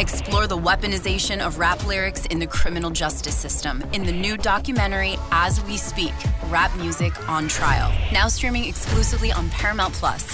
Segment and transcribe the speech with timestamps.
[0.00, 5.16] Explore the weaponization of rap lyrics in the criminal justice system in the new documentary
[5.30, 6.14] As We Speak
[6.46, 7.92] Rap Music on Trial.
[8.10, 10.24] Now streaming exclusively on Paramount Plus.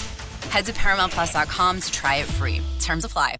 [0.51, 2.61] Head to ParamountPlus.com to try it free.
[2.79, 3.35] Terms apply.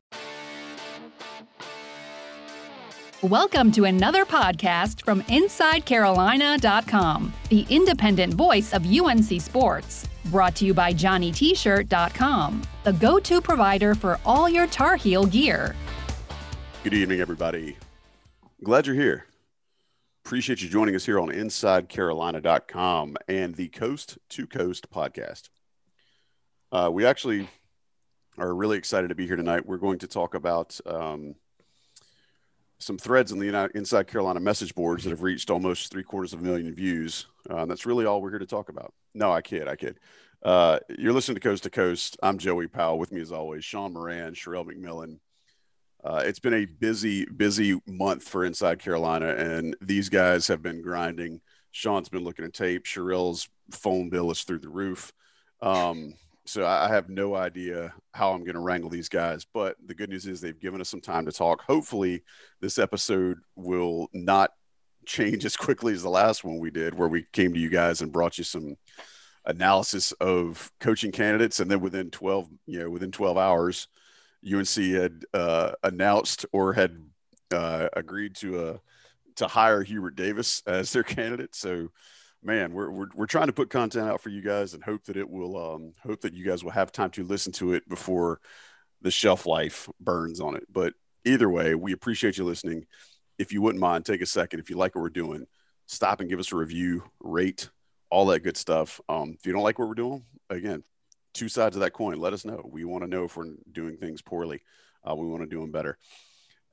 [3.24, 10.06] Welcome to another podcast from InsideCarolina.com, the independent voice of UNC Sports.
[10.26, 15.74] Brought to you by JohnnyT-shirt.com, the go-to provider for all your Tar Heel gear.
[16.84, 17.76] Good evening, everybody.
[18.64, 19.26] Glad you're here.
[20.24, 25.50] Appreciate you joining us here on InsideCarolina.com and the Coast to Coast podcast.
[26.72, 27.50] Uh, we actually
[28.38, 29.66] are really excited to be here tonight.
[29.66, 31.36] We're going to talk about um,
[32.80, 36.32] some threads in the United, Inside Carolina message boards that have reached almost three quarters
[36.34, 37.26] of a million views.
[37.50, 38.94] Uh, that's really all we're here to talk about.
[39.14, 40.00] No, I kid, I kid.
[40.44, 42.18] Uh, you're listening to Coast to Coast.
[42.22, 43.00] I'm Joey Powell.
[43.00, 45.20] With me, as always, Sean Moran, Sherrell McMillan.
[46.08, 50.82] Uh, it's been a busy, busy month for Inside Carolina, and these guys have been
[50.82, 51.42] grinding.
[51.72, 52.86] Sean's been looking at tape.
[52.86, 55.12] Sherrell's phone bill is through the roof.
[55.62, 56.14] Um,
[56.46, 59.46] so I have no idea how I'm going to wrangle these guys.
[59.54, 61.62] But the good news is they've given us some time to talk.
[61.64, 62.24] Hopefully,
[62.62, 64.52] this episode will not
[65.06, 68.02] change as quickly as the last one we did, where we came to you guys
[68.02, 68.78] and brought you some
[69.44, 73.90] analysis of coaching candidates, and then within 12, you know, within 12 hours,
[74.46, 76.98] UNC had uh, announced or had
[77.52, 78.78] uh, agreed to uh,
[79.38, 81.56] to hire Hubert Davis as their candidate.
[81.56, 81.90] So
[82.44, 85.18] man, we're, we're, we're trying to put content out for you guys and hope that
[85.18, 88.40] it will, um, hope that you guys will have time to listen to it before
[89.02, 90.64] the shelf life burns on it.
[90.72, 90.94] But
[91.26, 92.86] either way, we appreciate you listening.
[93.38, 94.60] If you wouldn't mind, take a second.
[94.60, 95.46] If you like what we're doing,
[95.86, 97.70] stop and give us a review, rate,
[98.10, 99.00] all that good stuff.
[99.10, 100.84] Um, if you don't like what we're doing, again,
[101.38, 102.20] two sides of that coin.
[102.20, 102.62] Let us know.
[102.70, 104.62] We want to know if we're doing things poorly.
[105.08, 105.98] Uh, we want to do them better.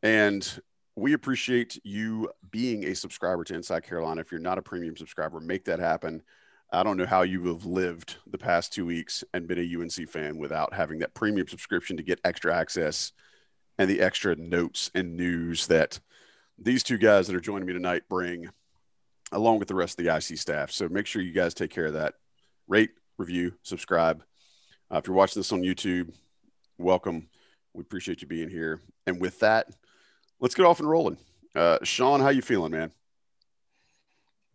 [0.03, 0.61] And
[0.97, 4.21] we appreciate you being a subscriber to Inside Carolina.
[4.21, 6.23] If you're not a premium subscriber, make that happen.
[6.73, 10.09] I don't know how you have lived the past two weeks and been a UNC
[10.09, 13.13] fan without having that premium subscription to get extra access
[13.79, 16.01] and the extra notes and news that
[16.59, 18.49] these two guys that are joining me tonight bring,
[19.33, 20.71] along with the rest of the IC staff.
[20.71, 22.15] So make sure you guys take care of that.
[22.69, 24.23] Rate, review, subscribe.
[24.95, 26.13] Uh, if you're watching this on YouTube,
[26.79, 27.27] welcome.
[27.73, 28.81] We appreciate you being here.
[29.09, 29.67] And with that,
[30.39, 31.17] let's get off and rolling.
[31.53, 32.93] Uh, Sean, how you feeling, man?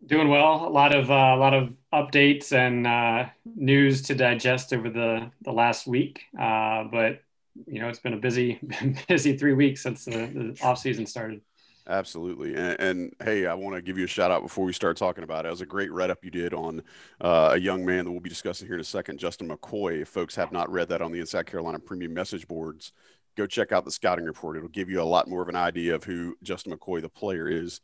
[0.06, 0.66] Doing well.
[0.66, 5.30] A lot of uh, a lot of updates and uh, news to digest over the
[5.42, 6.22] the last week.
[6.38, 7.20] Uh, but
[7.66, 8.60] you know, it's been a busy
[9.08, 11.42] busy three weeks since the, the off season started.
[11.90, 12.54] Absolutely.
[12.54, 15.24] And, and, hey, I want to give you a shout out before we start talking
[15.24, 15.48] about it.
[15.48, 16.82] It was a great write up you did on
[17.20, 20.02] uh, a young man that we'll be discussing here in a second, Justin McCoy.
[20.02, 22.92] If folks have not read that on the Inside Carolina Premium Message Boards,
[23.36, 24.56] go check out the scouting report.
[24.56, 27.48] It'll give you a lot more of an idea of who Justin McCoy, the player,
[27.48, 27.80] is.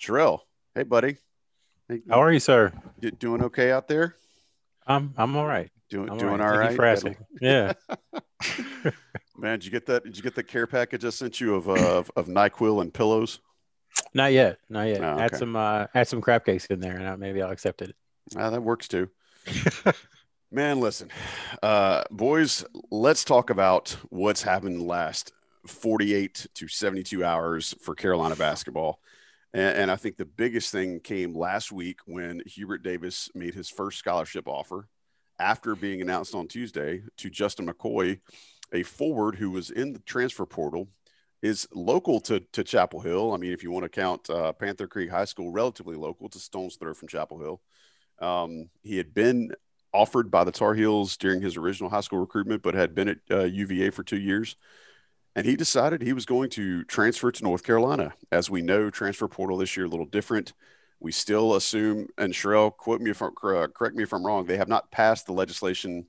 [0.00, 0.38] Sherrell,
[0.76, 1.16] hey, buddy.
[1.88, 2.72] Hey, How are you, sir?
[3.18, 4.14] Doing okay out there?
[4.86, 5.70] I'm I'm all right.
[5.90, 6.76] Doing I'm doing all right.
[6.76, 7.16] For asking.
[7.40, 7.72] Yeah.
[9.36, 10.04] Man, did you get that?
[10.04, 12.94] Did you get the care package I sent you of uh, of, of Nyquil and
[12.94, 13.40] pillows?
[14.14, 14.58] Not yet.
[14.68, 15.02] Not yet.
[15.02, 15.24] Oh, okay.
[15.24, 17.94] Add some uh, add some crab cakes in there, and maybe I'll accept it.
[18.36, 19.08] Ah, that works too.
[20.50, 21.10] Man, listen,
[21.62, 25.32] uh, boys, let's talk about what's happened in the last
[25.66, 29.00] 48 to 72 hours for Carolina basketball.
[29.52, 33.68] And, and, I think the biggest thing came last week when Hubert Davis made his
[33.68, 34.88] first scholarship offer
[35.38, 38.20] after being announced on Tuesday to Justin McCoy,
[38.72, 40.88] a forward who was in the transfer portal,
[41.42, 43.32] is local to, to Chapel Hill.
[43.32, 46.38] I mean, if you want to count uh, Panther Creek High School, relatively local to
[46.38, 47.60] Stone's Throw from Chapel Hill.
[48.20, 49.52] Um, he had been
[49.92, 53.18] offered by the Tar Heels during his original high school recruitment, but had been at
[53.30, 54.56] uh, UVA for two years.
[55.36, 58.12] And he decided he was going to transfer to North Carolina.
[58.32, 60.52] As we know, transfer portal this year a little different.
[61.00, 64.46] We still assume, and Sherrell, quote me if I'm correct me if I'm wrong.
[64.46, 66.06] They have not passed the legislation.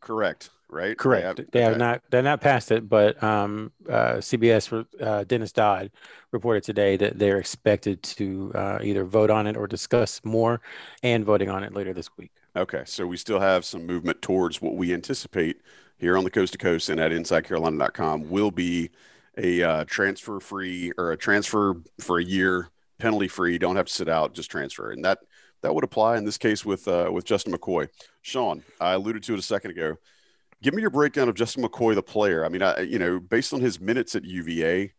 [0.00, 0.96] Correct, right?
[0.96, 1.36] Correct.
[1.36, 2.02] They have, they have not.
[2.10, 5.90] They're not passed it, but um, uh, CBS uh, Dennis Dodd
[6.32, 10.60] reported today that they're expected to uh, either vote on it or discuss more,
[11.02, 12.30] and voting on it later this week.
[12.56, 15.60] Okay, so we still have some movement towards what we anticipate
[15.98, 18.90] here on the coast to coast and at InsideCarolina.com will be
[19.36, 22.68] a uh, transfer free or a transfer for a year,
[22.98, 23.58] penalty free.
[23.58, 25.18] Don't have to sit out, just transfer, and that
[25.60, 27.88] that would apply in this case with uh, with Justin McCoy.
[28.22, 29.96] Sean, I alluded to it a second ago.
[30.62, 32.44] Give me your breakdown of Justin McCoy, the player.
[32.44, 34.92] I mean, I, you know, based on his minutes at UVA,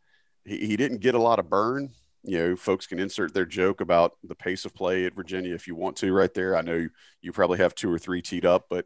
[0.45, 1.89] he, he didn't get a lot of burn
[2.23, 5.67] you know, folks can insert their joke about the pace of play at Virginia if
[5.67, 6.55] you want to, right there.
[6.55, 6.87] I know
[7.21, 8.85] you probably have two or three teed up, but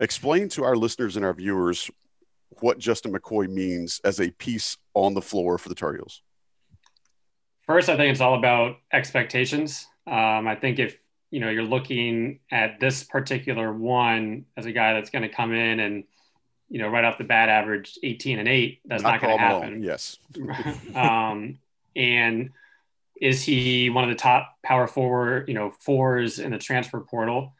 [0.00, 1.90] explain to our listeners and our viewers
[2.60, 6.22] what Justin McCoy means as a piece on the floor for the Tar Heels?
[7.60, 9.86] First, I think it's all about expectations.
[10.06, 10.98] Um, I think if
[11.34, 15.52] you know you're looking at this particular one as a guy that's going to come
[15.52, 16.04] in and
[16.68, 19.42] you know right off the bat average 18 and 8 that's not, not going to
[19.42, 19.82] happen.
[19.82, 20.16] Yes.
[20.94, 21.58] Um,
[21.96, 22.50] and
[23.20, 27.54] is he one of the top power forward you know fours in the transfer portal?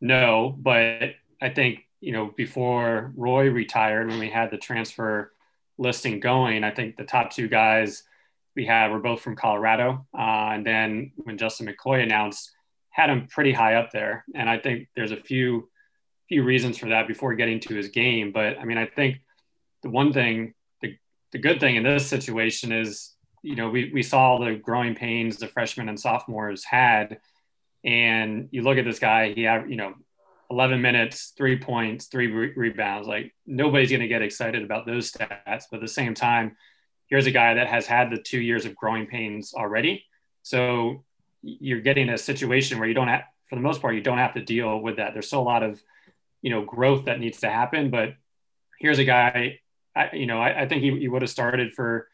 [0.00, 5.32] No but i think you know before roy retired when we had the transfer
[5.78, 8.02] listing going i think the top two guys
[8.56, 10.04] we had were both from colorado.
[10.12, 12.50] Uh, and then when justin mccoy announced
[12.98, 14.24] had him pretty high up there.
[14.34, 15.68] And I think there's a few
[16.28, 18.32] few reasons for that before getting to his game.
[18.32, 19.20] But I mean, I think
[19.82, 20.52] the one thing,
[20.82, 20.94] the,
[21.32, 25.38] the good thing in this situation is, you know, we, we saw the growing pains
[25.38, 27.20] the freshmen and sophomores had.
[27.82, 29.94] And you look at this guy, he had, you know,
[30.50, 33.08] 11 minutes, three points, three re- rebounds.
[33.08, 35.64] Like nobody's going to get excited about those stats.
[35.70, 36.56] But at the same time,
[37.06, 40.04] here's a guy that has had the two years of growing pains already.
[40.42, 41.04] So
[41.60, 44.34] you're getting a situation where you don't have, for the most part, you don't have
[44.34, 45.12] to deal with that.
[45.12, 45.82] There's still a lot of,
[46.42, 47.90] you know, growth that needs to happen.
[47.90, 48.14] But
[48.78, 49.60] here's a guy,
[49.94, 52.08] I, you know, I, I think he, he would have started for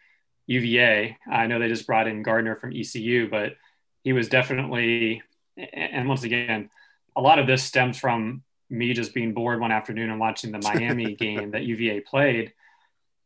[0.47, 1.17] UVA.
[1.31, 3.55] I know they just brought in Gardner from ECU, but
[4.03, 5.23] he was definitely,
[5.57, 6.71] and once again,
[7.17, 10.59] a lot of this stems from me just being bored one afternoon and watching the
[10.59, 12.53] Miami game that UVA played.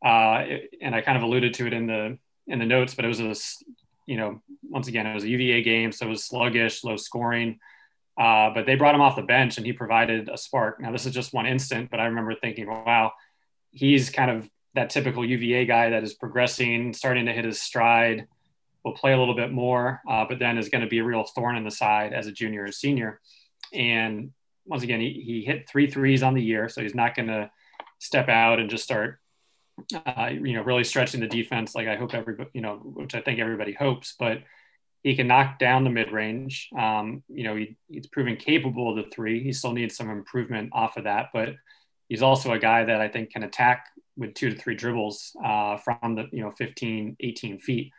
[0.05, 0.45] Uh,
[0.81, 3.21] and I kind of alluded to it in the in the notes, but it was
[3.21, 3.35] a
[4.09, 7.61] you know, once again, it was a UVA game, so it was sluggish, low scoring.
[8.19, 10.81] Uh, but they brought him off the bench and he provided a spark.
[10.81, 13.13] Now, this is just one instant, but I remember thinking, wow,
[13.71, 18.27] he's kind of that typical UVA guy that is progressing, starting to hit his stride,
[18.83, 21.25] will play a little bit more, uh, but then is going to be a real
[21.25, 23.21] thorn in the side as a junior or senior.
[23.75, 24.33] And
[24.65, 27.51] once again, he, he hit three threes on the year, so he's not going to
[27.99, 29.21] step out and just start
[29.95, 33.21] uh, you know, really stretching the defense like I hope everybody, you know, which I
[33.21, 34.43] think everybody hopes, but
[35.03, 36.69] he can knock down the mid range.
[36.77, 39.43] Um, you know, he, he's proven capable of the three.
[39.43, 41.55] He still needs some improvement off of that, but
[42.09, 43.87] he's also a guy that I think can attack
[44.17, 47.93] with two to three dribbles uh, from the, you know, 15, 18 feet.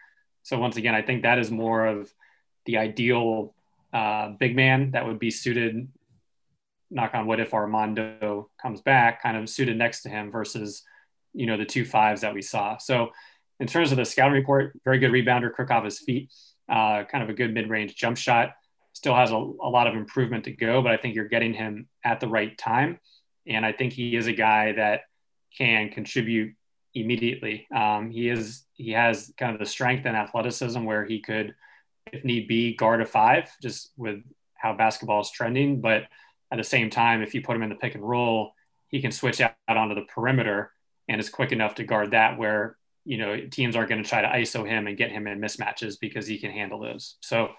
[0.44, 2.12] So once again, I think that is more of
[2.66, 3.54] the ideal
[3.94, 5.88] uh, big man that would be suited,
[6.92, 10.84] knock on wood, if Armando comes back, kind of suited next to him versus–
[11.34, 12.78] you know, the two fives that we saw.
[12.78, 13.12] So
[13.60, 16.32] in terms of the scouting report, very good rebounder, quick off his feet,
[16.70, 18.54] uh, kind of a good mid-range jump shot.
[18.94, 21.88] Still has a, a lot of improvement to go, but I think you're getting him
[22.04, 23.00] at the right time.
[23.48, 25.02] And I think he is a guy that
[25.58, 26.56] can contribute
[26.94, 27.68] immediately.
[27.74, 31.56] Um, he is he has kind of the strength and athleticism where he could,
[32.12, 34.20] if need be, guard a five, just with
[34.56, 35.82] how basketball is trending.
[35.82, 36.04] But
[36.52, 38.54] at the same time, if you put him in the pick and roll,
[38.90, 40.72] he can switch out onto the perimeter
[41.10, 44.22] and is quick enough to guard that where you know teams aren't going to try
[44.22, 47.16] to iso him and get him in mismatches because he can handle those.
[47.22, 47.50] So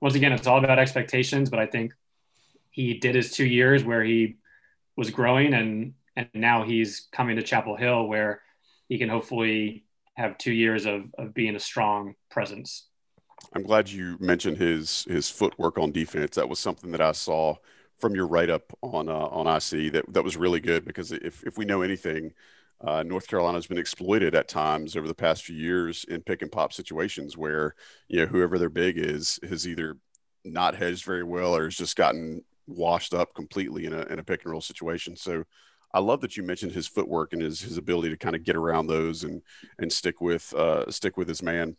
[0.00, 1.94] once again it's all about expectations but i think
[2.70, 4.36] he did his two years where he
[4.96, 8.42] was growing and and now he's coming to chapel hill where
[8.88, 9.84] he can hopefully
[10.14, 12.88] have two years of, of being a strong presence.
[13.54, 16.36] I'm glad you mentioned his his footwork on defense.
[16.36, 17.56] That was something that i saw
[17.98, 21.56] from your write-up on uh, on ic that, that was really good because if, if
[21.56, 22.32] we know anything
[22.82, 26.42] uh, North Carolina has been exploited at times over the past few years in pick
[26.42, 27.74] and pop situations where
[28.08, 29.96] you know whoever their big is has either
[30.44, 34.24] not hedged very well or has just gotten washed up completely in a, in a
[34.24, 35.16] pick and roll situation.
[35.16, 35.44] So
[35.92, 38.56] I love that you mentioned his footwork and his, his ability to kind of get
[38.56, 39.42] around those and
[39.78, 41.76] and stick with uh, stick with his man.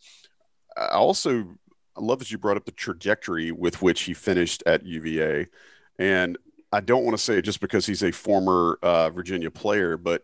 [0.78, 1.58] I also
[1.98, 5.48] I love that you brought up the trajectory with which he finished at UVA,
[5.98, 6.38] and
[6.72, 10.24] I don't want to say it just because he's a former uh, Virginia player, but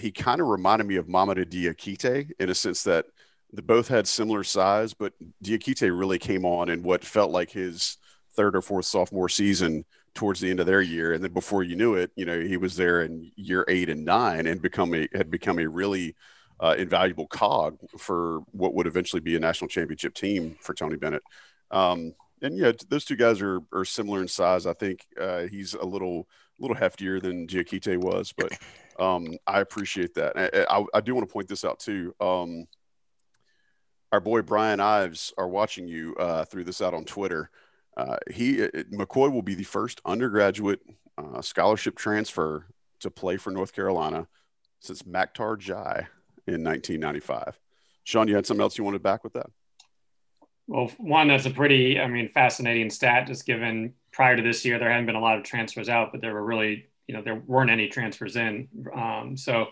[0.00, 3.06] he kind of reminded me of Mamadi Diakite in a sense that
[3.52, 7.98] they both had similar size, but Diakite really came on in what felt like his
[8.34, 11.12] third or fourth sophomore season towards the end of their year.
[11.12, 14.04] And then before you knew it, you know, he was there in year eight and
[14.04, 16.14] nine and become a, had become a really
[16.60, 21.22] uh, invaluable cog for what would eventually be a national championship team for Tony Bennett.
[21.70, 24.66] Um, and yeah, those two guys are, are similar in size.
[24.66, 26.26] I think uh, he's a little,
[26.60, 28.52] little heftier than Diakite was, but
[29.02, 30.36] um, I appreciate that.
[30.36, 32.14] I, I, I, do want to point this out too.
[32.20, 32.66] Um,
[34.12, 37.50] our boy Brian Ives are watching you uh, through this out on Twitter.
[37.96, 38.56] Uh, he
[38.92, 40.80] McCoy will be the first undergraduate
[41.18, 42.66] uh, scholarship transfer
[43.00, 44.26] to play for North Carolina
[44.80, 46.06] since Makhtar N'Diaye
[46.46, 47.58] in 1995.
[48.04, 49.46] Sean, you had something else you wanted back with that?
[50.66, 54.78] Well, one, that's a pretty, I mean, fascinating stat, just given prior to this year,
[54.78, 57.34] there hadn't been a lot of transfers out, but there were really you know, there
[57.34, 58.68] weren't any transfers in.
[58.94, 59.66] Um, so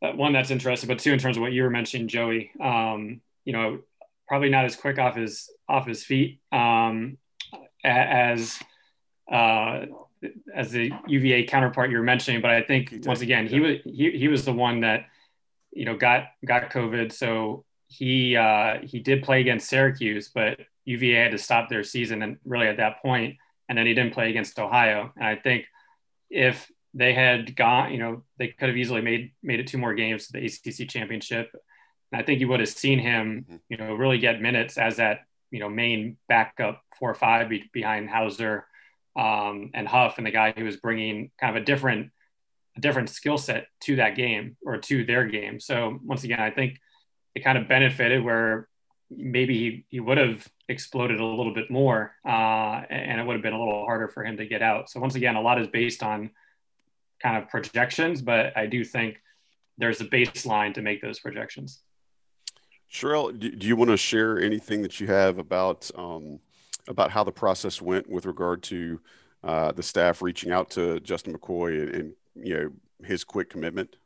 [0.00, 3.20] uh, one that's interesting, but two, in terms of what you were mentioning, Joey, um,
[3.44, 3.80] you know,
[4.28, 7.18] probably not as quick off his off his feet um,
[7.82, 8.60] as
[9.28, 9.86] uh,
[10.54, 12.40] as the UVA counterpart you were mentioning.
[12.40, 15.06] But I think once again, he was he, he was the one that
[15.72, 21.24] you know got got COVID, so he uh, he did play against Syracuse, but UVA
[21.24, 23.38] had to stop their season and really at that point,
[23.68, 25.12] and then he didn't play against Ohio.
[25.16, 25.66] And I think
[26.30, 29.94] if they had gone, you know, they could have easily made made it two more
[29.94, 31.50] games to the ACC championship.
[32.10, 33.56] And I think you would have seen him, mm-hmm.
[33.68, 37.70] you know, really get minutes as that, you know, main backup four or five be-
[37.72, 38.66] behind Hauser
[39.16, 42.10] um, and Huff, and the guy who was bringing kind of a different,
[42.76, 45.60] a different skill set to that game or to their game.
[45.60, 46.78] So once again, I think
[47.34, 48.68] it kind of benefited where
[49.16, 53.42] maybe he, he would have exploded a little bit more uh, and it would have
[53.42, 54.90] been a little harder for him to get out.
[54.90, 56.30] So once again, a lot is based on
[57.20, 59.20] kind of projections, but I do think
[59.78, 61.80] there's a baseline to make those projections.
[62.92, 66.38] Sherrell, do you want to share anything that you have about um,
[66.88, 69.00] about how the process went with regard to
[69.44, 72.70] uh, the staff reaching out to Justin McCoy and, and you know
[73.06, 73.96] his quick commitment?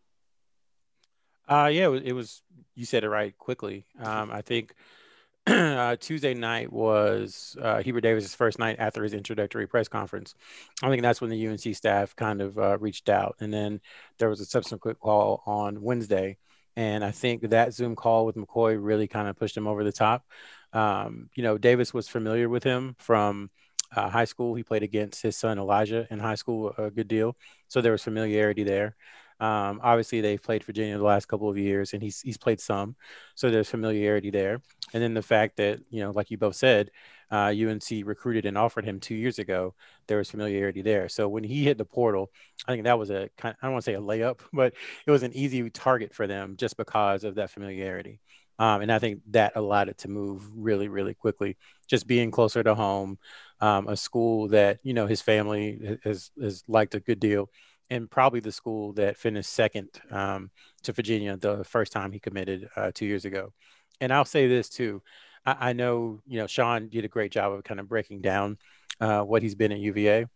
[1.49, 2.43] Uh, yeah, it was, it was,
[2.75, 3.87] You said it right quickly.
[4.01, 4.75] Um, I think
[5.47, 10.35] uh, Tuesday night was uh, Hubert Davis's first night after his introductory press conference.
[10.83, 13.81] I think that's when the UNC staff kind of uh, reached out, and then
[14.19, 16.39] there was a subsequent call on Wednesday.
[16.77, 19.93] And I think that Zoom call with McCoy really kind of pushed him over the
[19.93, 20.27] top.
[20.73, 23.51] Um, you know, Davis was familiar with him from
[23.95, 24.55] uh, high school.
[24.55, 27.37] He played against his son Elijah in high school a good deal,
[27.69, 28.97] so there was familiarity there.
[29.39, 32.97] Um, obviously, they've played Virginia the last couple of years, and he's he's played some,
[33.35, 34.61] so there's familiarity there.
[34.95, 36.91] And then the fact that you know, like you both said,
[37.31, 39.75] uh, UNC recruited and offered him two years ago,
[40.07, 41.09] there was familiarity there.
[41.09, 42.31] So when he hit the portal,
[42.67, 43.53] I think that was a kind.
[43.53, 44.73] Of, I don't want to say a layup, but
[45.07, 48.21] it was an easy target for them just because of that familiarity.
[48.59, 51.59] Um, and I think that allowed it to move really, really quickly.
[51.89, 53.19] Just being closer to home,
[53.61, 57.51] um, a school that you know his family has has liked a good deal
[57.91, 60.51] and probably the school that finished second um,
[60.83, 63.53] to Virginia the first time he committed uh, two years ago.
[64.01, 65.03] And I'll say this too.
[65.45, 68.59] I, I, know, you know, Sean did a great job of kind of breaking down
[69.01, 70.27] uh, what he's been at UVA.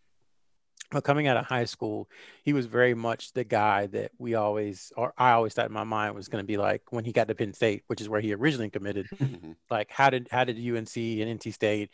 [0.93, 2.09] But coming out of high school,
[2.43, 5.85] he was very much the guy that we always, or I always thought in my
[5.85, 8.21] mind was going to be like when he got to Penn State, which is where
[8.21, 9.07] he originally committed.
[9.71, 11.91] like, how did how did UNC and NC State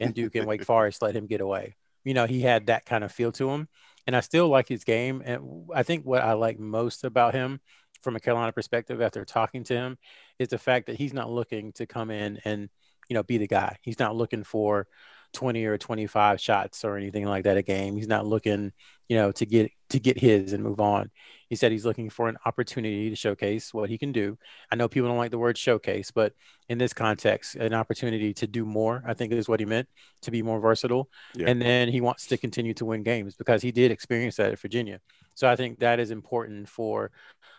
[0.00, 1.76] and Duke and Wake Forest let him get away?
[2.02, 3.68] You know, he had that kind of feel to him
[4.10, 5.22] and I still like his game.
[5.24, 7.60] And I think what I like most about him
[8.02, 9.98] from a Carolina perspective after talking to him
[10.40, 12.68] is the fact that he's not looking to come in and,
[13.08, 13.76] you know, be the guy.
[13.82, 14.88] He's not looking for
[15.32, 17.96] 20 or 25 shots or anything like that a game.
[17.96, 18.72] He's not looking,
[19.08, 21.10] you know, to get to get his and move on.
[21.48, 24.38] He said he's looking for an opportunity to showcase what he can do.
[24.70, 26.32] I know people don't like the word showcase, but
[26.68, 29.88] in this context, an opportunity to do more, I think is what he meant,
[30.22, 31.08] to be more versatile.
[31.34, 31.48] Yeah.
[31.48, 34.60] And then he wants to continue to win games because he did experience that at
[34.60, 35.00] Virginia.
[35.34, 37.10] So I think that is important for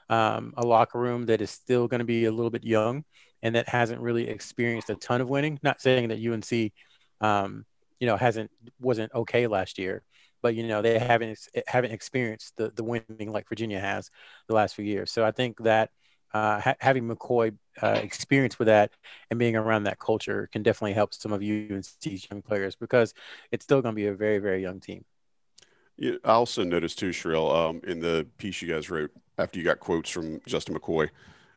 [0.10, 3.04] um, a locker room that is still going to be a little bit young
[3.44, 5.60] and that hasn't really experienced a ton of winning.
[5.63, 6.72] Not saying that UNC
[7.22, 7.66] um,
[8.00, 10.04] you know, hasn't wasn't okay last year,
[10.42, 14.10] but you know they haven't haven't experienced the the winning like Virginia has
[14.48, 15.12] the last few years.
[15.12, 15.92] So I think that
[16.34, 18.92] uh, ha- having McCoy uh, experience with that
[19.30, 23.13] and being around that culture can definitely help some of UNC's young players because
[23.51, 25.06] it's still going to be a very very young team.
[25.98, 29.66] Yeah, I also noticed too, Sherrell, um, in the piece you guys wrote after you
[29.66, 31.10] got quotes from Justin McCoy,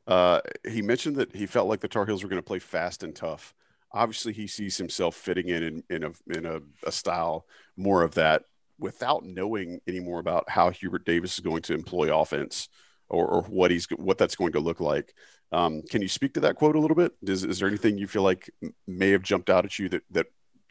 [0.06, 3.02] uh, he mentioned that he felt like the Tar Heels were going to play fast
[3.02, 3.54] and tough
[3.94, 7.46] obviously he sees himself fitting in in, in a in a, a, style
[7.76, 8.42] more of that
[8.78, 12.68] without knowing any more about how Hubert Davis is going to employ offense
[13.08, 15.14] or, or what he's what that's going to look like.
[15.52, 17.12] Um, can you speak to that quote a little bit?
[17.22, 18.50] Is, is there anything you feel like
[18.88, 20.26] may have jumped out at you that that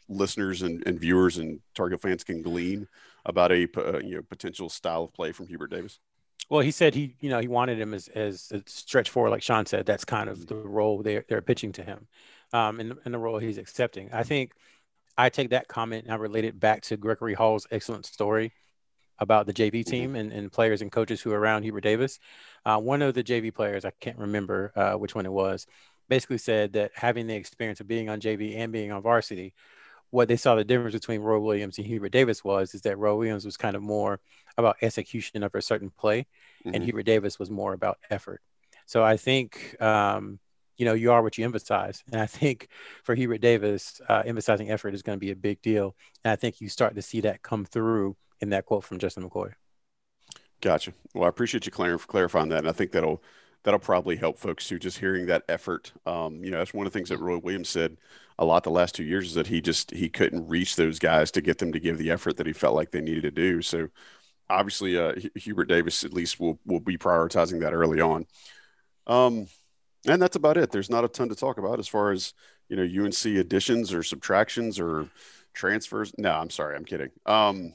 [0.08, 2.86] listeners and, and viewers and Tar Heel fans can glean
[3.24, 5.98] about a uh, you know potential style of play from Hubert Davis?
[6.50, 9.42] Well, he said he, you know, he wanted him as as a stretch forward, like
[9.42, 9.86] Sean said.
[9.86, 12.06] That's kind of the role they're they're pitching to him
[12.54, 14.08] um, in, in the role he's accepting.
[14.12, 14.52] I think
[15.18, 18.52] I take that comment and I relate it back to Gregory Hall's excellent story
[19.18, 19.90] about the JV mm-hmm.
[19.90, 22.20] team and, and players and coaches who are around Hubert Davis.
[22.64, 25.66] Uh, one of the JV players, I can't remember uh, which one it was,
[26.08, 29.52] basically said that having the experience of being on JV and being on varsity,
[30.10, 33.16] what they saw the difference between Roy Williams and Hubert Davis was is that Roy
[33.16, 34.20] Williams was kind of more
[34.56, 36.26] about execution of a certain play,
[36.64, 36.72] mm-hmm.
[36.72, 38.40] and Hubert Davis was more about effort.
[38.86, 40.38] So I think um,
[40.76, 42.02] you know, you are what you emphasize.
[42.12, 42.68] And I think
[43.02, 45.94] for Hubert Davis, uh, emphasizing effort is going to be a big deal.
[46.24, 49.28] And I think you start to see that come through in that quote from Justin
[49.28, 49.52] McCoy.
[50.60, 50.92] Gotcha.
[51.14, 53.22] Well, I appreciate you clarifying that, and I think that'll
[53.64, 54.78] that'll probably help folks too.
[54.78, 57.68] Just hearing that effort, um, you know, that's one of the things that Roy Williams
[57.68, 57.96] said
[58.38, 61.30] a lot the last two years is that he just he couldn't reach those guys
[61.32, 63.62] to get them to give the effort that he felt like they needed to do.
[63.62, 63.88] So
[64.48, 68.26] obviously, uh, Hubert Davis at least will will be prioritizing that early on.
[69.06, 69.46] Um,
[70.06, 70.70] and that's about it.
[70.70, 72.34] There's not a ton to talk about as far as
[72.68, 75.08] you know UNC additions or subtractions or
[75.52, 76.12] transfers.
[76.18, 77.10] No, I'm sorry, I'm kidding.
[77.26, 77.74] Um,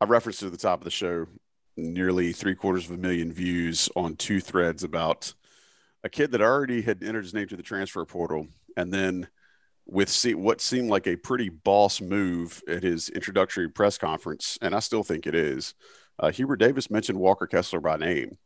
[0.00, 1.26] I referenced at the top of the show
[1.76, 5.34] nearly three quarters of a million views on two threads about
[6.04, 8.46] a kid that already had entered his name to the transfer portal,
[8.76, 9.26] and then
[9.86, 14.74] with see, what seemed like a pretty boss move at his introductory press conference, and
[14.74, 15.74] I still think it is.
[16.18, 18.38] Uh, Hubert Davis mentioned Walker Kessler by name,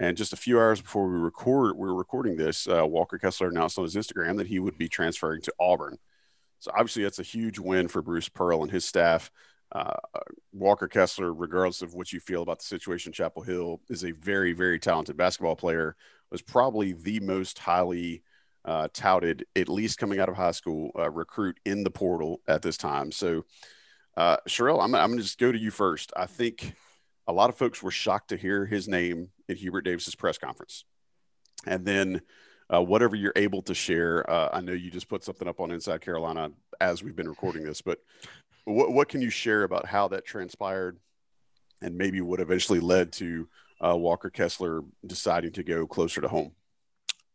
[0.00, 2.66] and just a few hours before we record, we were recording this.
[2.66, 5.98] Uh, Walker Kessler announced on his Instagram that he would be transferring to Auburn.
[6.58, 9.30] So obviously, that's a huge win for Bruce Pearl and his staff.
[9.70, 9.96] Uh,
[10.52, 14.54] Walker Kessler, regardless of what you feel about the situation, Chapel Hill is a very,
[14.54, 15.96] very talented basketball player.
[16.30, 18.22] Was probably the most highly
[18.64, 22.62] uh, touted, at least coming out of high school, uh, recruit in the portal at
[22.62, 23.12] this time.
[23.12, 23.44] So,
[24.16, 26.12] uh, I'm, I'm going to just go to you first.
[26.16, 26.74] I think
[27.26, 30.84] a lot of folks were shocked to hear his name in Hubert Davis's press conference,
[31.66, 32.22] and then.
[32.72, 34.30] Uh, whatever you're able to share.
[34.30, 37.64] Uh, I know you just put something up on Inside Carolina as we've been recording
[37.64, 37.98] this, but
[38.64, 40.96] what, what can you share about how that transpired
[41.82, 43.48] and maybe what eventually led to
[43.84, 46.52] uh, Walker Kessler deciding to go closer to home?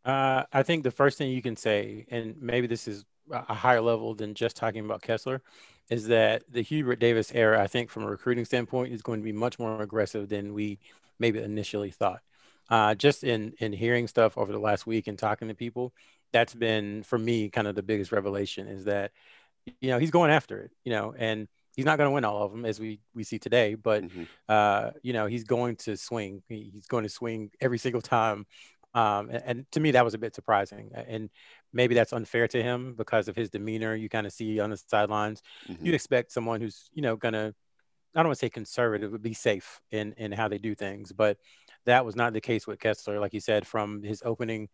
[0.04, 3.80] Uh, I think the first thing you can say, and maybe this is a higher
[3.80, 5.42] level than just talking about Kessler,
[5.90, 9.24] is that the Hubert Davis era, I think, from a recruiting standpoint, is going to
[9.24, 10.78] be much more aggressive than we
[11.18, 12.20] maybe initially thought.
[12.68, 15.92] Uh, just in in hearing stuff over the last week and talking to people,
[16.32, 19.12] that's been for me kind of the biggest revelation is that
[19.80, 22.42] you know, he's going after it, you know, and he's not going to win all
[22.42, 24.24] of them as we we see today, but mm-hmm.
[24.48, 26.42] uh, you know, he's going to swing.
[26.48, 28.46] He's going to swing every single time.
[28.94, 30.92] Um, and, and, to me, that was a bit surprising.
[30.94, 31.28] And
[31.70, 33.94] maybe that's unfair to him because of his demeanor.
[33.94, 35.42] You kind of see on the sidelines.
[35.68, 35.84] Mm-hmm.
[35.84, 37.54] You expect someone who's you know going to
[38.16, 41.12] I don't want to say conservative, but be safe in in how they do things.
[41.12, 41.38] But
[41.84, 43.20] that was not the case with Kessler.
[43.20, 44.68] Like you said, from his opening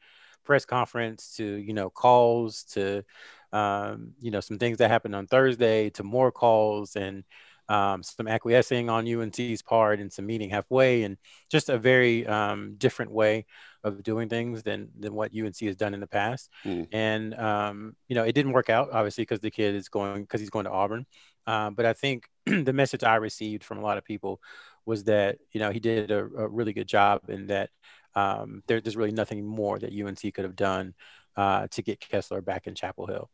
[0.44, 3.05] press conference to you know calls to
[3.52, 7.24] um, you know, some things that happened on Thursday to more calls and
[7.68, 11.16] um, some acquiescing on UNC's part and some meeting halfway and
[11.50, 13.46] just a very um, different way
[13.85, 16.50] of doing things than than what UNC has done in the past.
[16.64, 16.88] Mm.
[16.92, 20.40] And um, you know, it didn't work out obviously because the kid is going because
[20.40, 21.07] he's going to Auburn.
[21.46, 24.40] Uh, but I think the message I received from a lot of people
[24.85, 27.70] was that you know he did a, a really good job and that
[28.14, 30.94] um, there, there's really nothing more that UNC could have done
[31.37, 33.31] uh, to get Kessler back in Chapel Hill.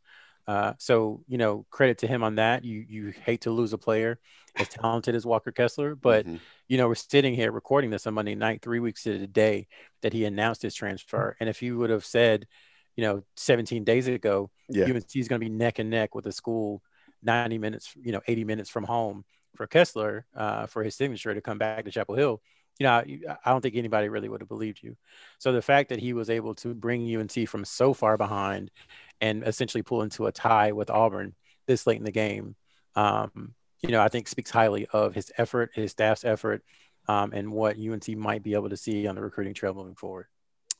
[0.47, 2.63] Uh, so you know, credit to him on that.
[2.63, 4.19] You you hate to lose a player
[4.55, 6.37] as talented as Walker Kessler, but mm-hmm.
[6.67, 9.67] you know we're sitting here recording this on Monday night, three weeks to the day
[10.01, 11.35] that he announced his transfer.
[11.39, 12.47] And if you would have said,
[12.95, 14.85] you know, 17 days ago, yeah.
[14.85, 16.81] UNC is going to be neck and neck with a school
[17.23, 21.41] 90 minutes, you know, 80 minutes from home for Kessler uh, for his signature to
[21.41, 22.41] come back to Chapel Hill,
[22.79, 23.03] you know,
[23.45, 24.95] I don't think anybody really would have believed you.
[25.37, 28.71] So the fact that he was able to bring UNC from so far behind
[29.19, 31.35] and essentially pull into a tie with Auburn
[31.67, 32.55] this late in the game,
[32.95, 36.63] um, you know, I think speaks highly of his effort, his staff's effort,
[37.07, 40.27] um, and what UNC might be able to see on the recruiting trail moving forward.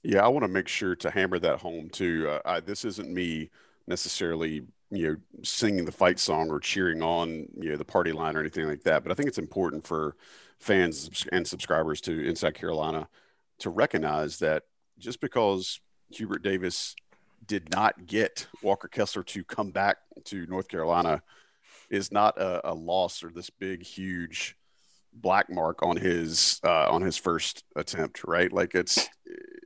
[0.04, 2.30] Yeah, I want to make sure to hammer that home too.
[2.30, 3.50] Uh, I, this isn't me
[3.88, 8.36] necessarily you know singing the fight song or cheering on you know the party line
[8.36, 10.16] or anything like that but i think it's important for
[10.60, 13.08] fans and subscribers to inside carolina
[13.60, 14.64] to recognize that
[14.98, 16.96] just because hubert davis
[17.46, 21.22] did not get walker kessler to come back to north carolina
[21.90, 24.56] is not a, a loss or this big huge
[25.14, 28.52] black mark on his uh, on his first attempt right?
[28.52, 29.08] Like it's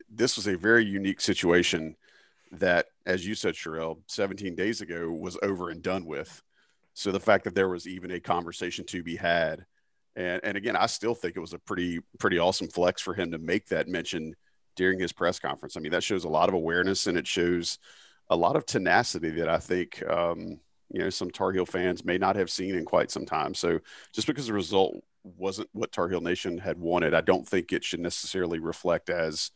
[0.09, 1.95] this was a very unique situation
[2.59, 6.41] that, as you said, Sherrell, 17 days ago was over and done with.
[6.93, 9.65] So the fact that there was even a conversation to be had,
[10.15, 13.31] and and again, I still think it was a pretty pretty awesome flex for him
[13.31, 14.35] to make that mention
[14.75, 15.75] during his press conference.
[15.75, 17.79] I mean, that shows a lot of awareness and it shows
[18.29, 20.59] a lot of tenacity that I think um,
[20.91, 23.55] you know some Tar Heel fans may not have seen in quite some time.
[23.55, 23.79] So
[24.13, 27.83] just because the result wasn't what Tar Heel Nation had wanted, I don't think it
[27.83, 29.51] should necessarily reflect as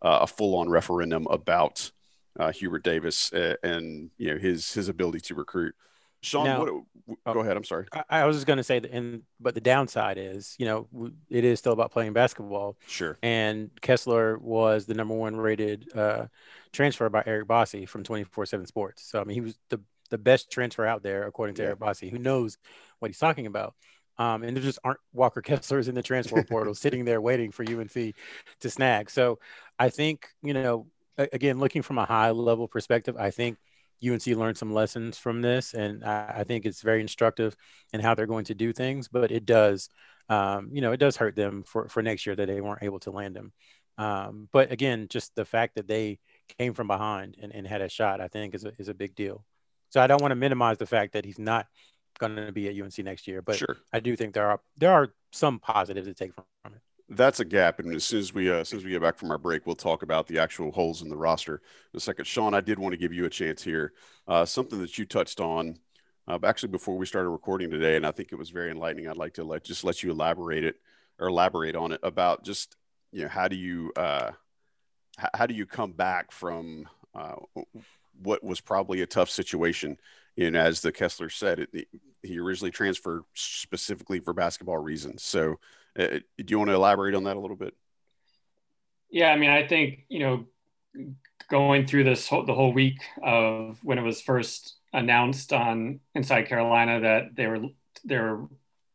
[0.00, 1.92] uh, a full-on referendum about
[2.38, 5.74] uh, Hubert Davis uh, and you know his his ability to recruit.
[6.22, 7.56] Sean, now, what, oh, go ahead.
[7.56, 7.86] I'm sorry.
[7.92, 10.88] I, I was just going to say that, and but the downside is, you know,
[11.28, 12.76] it is still about playing basketball.
[12.86, 13.18] Sure.
[13.22, 16.26] And Kessler was the number one rated uh,
[16.72, 19.02] transfer by Eric Bossi from 24/7 Sports.
[19.02, 21.68] So I mean, he was the the best transfer out there according to yeah.
[21.68, 22.58] Eric Bossi, who knows
[23.00, 23.74] what he's talking about.
[24.18, 27.64] Um, and there just aren't Walker Kesslers in the transfer portal sitting there waiting for
[27.64, 28.14] UNC
[28.60, 29.10] to snag.
[29.10, 29.38] So
[29.78, 30.86] I think, you know,
[31.18, 33.58] again, looking from a high level perspective, I think
[34.04, 35.74] UNC learned some lessons from this.
[35.74, 37.56] And I, I think it's very instructive
[37.92, 39.88] in how they're going to do things, but it does,
[40.28, 43.00] um, you know, it does hurt them for, for next year that they weren't able
[43.00, 43.52] to land him.
[43.98, 46.18] Um, but again, just the fact that they
[46.58, 49.14] came from behind and, and had a shot, I think is a, is a big
[49.14, 49.44] deal.
[49.90, 51.66] So I don't want to minimize the fact that he's not
[52.18, 53.76] going to be at UNC next year, but sure.
[53.92, 56.80] I do think there are there are some positives to take from, from it.
[57.14, 59.18] That's a gap, and as soon as we uh, as soon as we get back
[59.18, 61.60] from our break, we'll talk about the actual holes in the roster
[61.92, 62.26] in a second.
[62.26, 63.92] Sean, I did want to give you a chance here.
[64.26, 65.78] Uh, something that you touched on
[66.26, 69.08] uh, actually before we started recording today, and I think it was very enlightening.
[69.08, 70.76] I'd like to let just let you elaborate it
[71.18, 72.76] or elaborate on it about just
[73.12, 74.30] you know how do you uh,
[75.34, 77.34] how do you come back from uh,
[78.22, 79.98] what was probably a tough situation.
[80.38, 81.88] And as the Kessler said, it,
[82.22, 85.22] he originally transferred specifically for basketball reasons.
[85.22, 85.58] So,
[85.98, 87.74] uh, do you want to elaborate on that a little bit?
[89.10, 90.46] Yeah, I mean, I think you know,
[91.50, 96.48] going through this whole, the whole week of when it was first announced on Inside
[96.48, 97.60] Carolina that they were
[98.04, 98.46] they were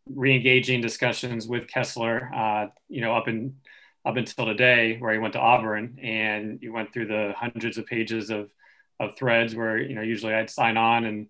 [0.09, 3.57] re-engaging discussions with Kessler, uh, you know, up in
[4.05, 7.85] up until today, where he went to Auburn, and you went through the hundreds of
[7.85, 8.51] pages of
[8.99, 11.27] of threads where you know usually I'd sign on and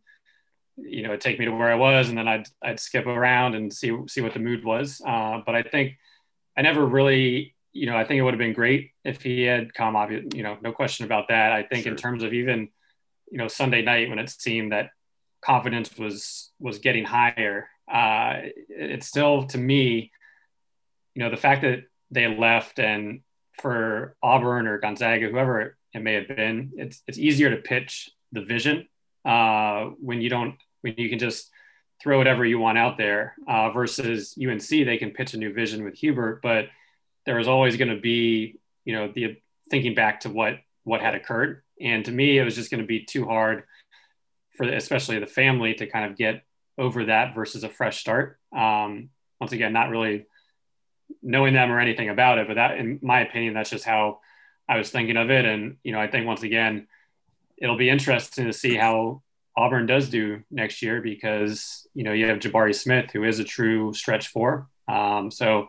[0.77, 3.55] you know it'd take me to where I was and then I'd I'd skip around
[3.55, 5.01] and see see what the mood was.
[5.05, 5.93] Uh, but I think
[6.55, 9.73] I never really you know I think it would have been great if he had
[9.73, 9.95] come.
[9.95, 11.51] Obvious, you know, no question about that.
[11.51, 11.91] I think sure.
[11.91, 12.69] in terms of even
[13.31, 14.91] you know Sunday night when it seemed that
[15.41, 17.69] confidence was was getting higher.
[17.91, 20.11] Uh, it's still to me,
[21.15, 23.21] you know, the fact that they left and
[23.53, 26.71] for Auburn or Gonzaga, whoever it may have been.
[26.75, 28.87] It's it's easier to pitch the vision
[29.25, 31.49] uh, when you don't when you can just
[32.01, 35.83] throw whatever you want out there uh, versus UNC they can pitch a new vision
[35.83, 36.67] with Hubert, but
[37.25, 39.37] there is always going to be you know the
[39.69, 42.87] thinking back to what what had occurred, and to me it was just going to
[42.87, 43.63] be too hard
[44.55, 46.43] for especially the family to kind of get
[46.77, 48.39] over that versus a fresh start.
[48.55, 49.09] Um,
[49.39, 50.25] once again, not really
[51.21, 54.19] knowing them or anything about it, but that, in my opinion, that's just how
[54.67, 55.45] I was thinking of it.
[55.45, 56.87] And, you know, I think once again,
[57.57, 59.21] it'll be interesting to see how
[59.57, 63.43] Auburn does do next year because, you know, you have Jabari Smith, who is a
[63.43, 64.67] true stretch four.
[64.87, 65.67] Um, so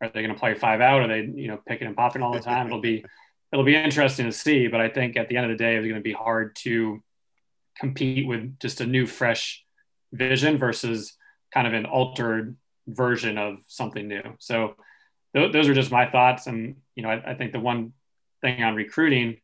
[0.00, 1.00] are they going to play five out?
[1.00, 2.66] Are they, you know, picking and popping all the time?
[2.66, 3.02] It'll be,
[3.50, 4.68] it'll be interesting to see.
[4.68, 7.02] But I think at the end of the day, it's going to be hard to
[7.78, 9.64] compete with just a new, fresh
[10.12, 11.16] vision versus
[11.52, 14.22] kind of an altered version of something new.
[14.38, 14.74] So
[15.34, 16.46] th- those are just my thoughts.
[16.46, 17.94] And, you know, I, I think the one
[18.42, 19.38] thing on recruiting,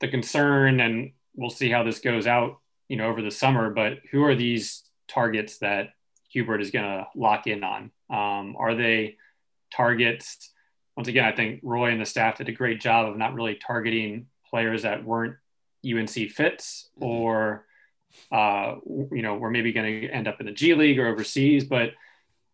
[0.00, 2.58] the concern, and we'll see how this goes out,
[2.88, 3.70] you know, over the summer.
[3.70, 5.90] But who are these targets that
[6.28, 7.90] Hubert is going to lock in on?
[8.10, 9.16] Um, are they
[9.72, 10.50] targets?
[10.96, 13.56] Once again, I think Roy and the staff did a great job of not really
[13.56, 15.36] targeting players that weren't
[15.84, 17.04] UNC fits mm-hmm.
[17.04, 17.66] or,
[18.30, 21.64] uh, you know, we're maybe going to end up in the G League or overseas.
[21.64, 21.92] But,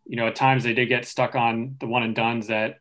[0.06, 2.80] you know, at times they did get stuck on the one and dones that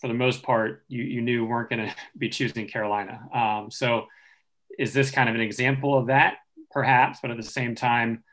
[0.00, 3.28] for the most part, you, you knew weren't going to be choosing Carolina.
[3.32, 4.06] Um, so
[4.78, 6.36] is this kind of an example of that?
[6.70, 8.24] Perhaps, but at the same time,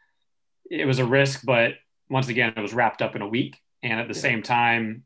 [0.70, 1.74] it was a risk, but
[2.10, 3.62] once again, it was wrapped up in a week.
[3.82, 4.22] And at the yeah.
[4.22, 5.04] same time,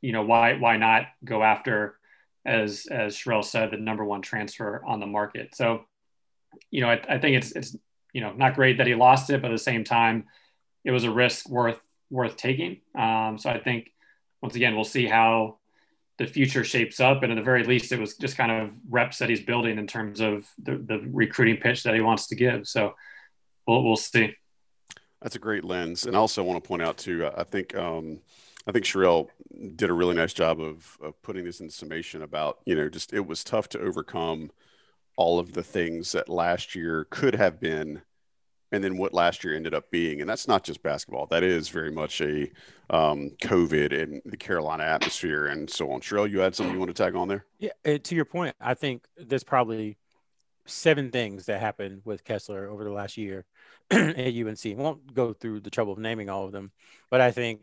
[0.00, 1.96] you know, why, why not go after,
[2.44, 5.54] as, as Sherrell said, the number one transfer on the market.
[5.54, 5.84] So,
[6.70, 7.76] you know, I, I think it's, it's,
[8.12, 10.26] you know, not great that he lost it, but at the same time,
[10.84, 12.80] it was a risk worth, worth taking.
[12.94, 13.90] Um, so I think
[14.42, 15.58] once again, we'll see how
[16.22, 17.24] the future shapes up.
[17.24, 19.88] And at the very least, it was just kind of reps that he's building in
[19.88, 22.68] terms of the, the recruiting pitch that he wants to give.
[22.68, 22.94] So
[23.66, 24.36] we'll, we'll see.
[25.20, 26.06] That's a great lens.
[26.06, 28.20] And I also want to point out too, I think, um,
[28.68, 29.30] I think Sherrell
[29.74, 33.12] did a really nice job of, of putting this in summation about, you know, just
[33.12, 34.52] it was tough to overcome
[35.16, 38.02] all of the things that last year could have been
[38.72, 40.20] and then what last year ended up being.
[40.20, 41.26] And that's not just basketball.
[41.26, 42.50] That is very much a
[42.90, 46.00] um, COVID and the Carolina atmosphere and so on.
[46.00, 47.44] Sherrell, you had something you want to tag on there?
[47.58, 49.98] Yeah, to your point, I think there's probably
[50.66, 53.44] seven things that happened with Kessler over the last year
[53.90, 54.64] at UNC.
[54.76, 56.72] won't go through the trouble of naming all of them,
[57.10, 57.60] but I think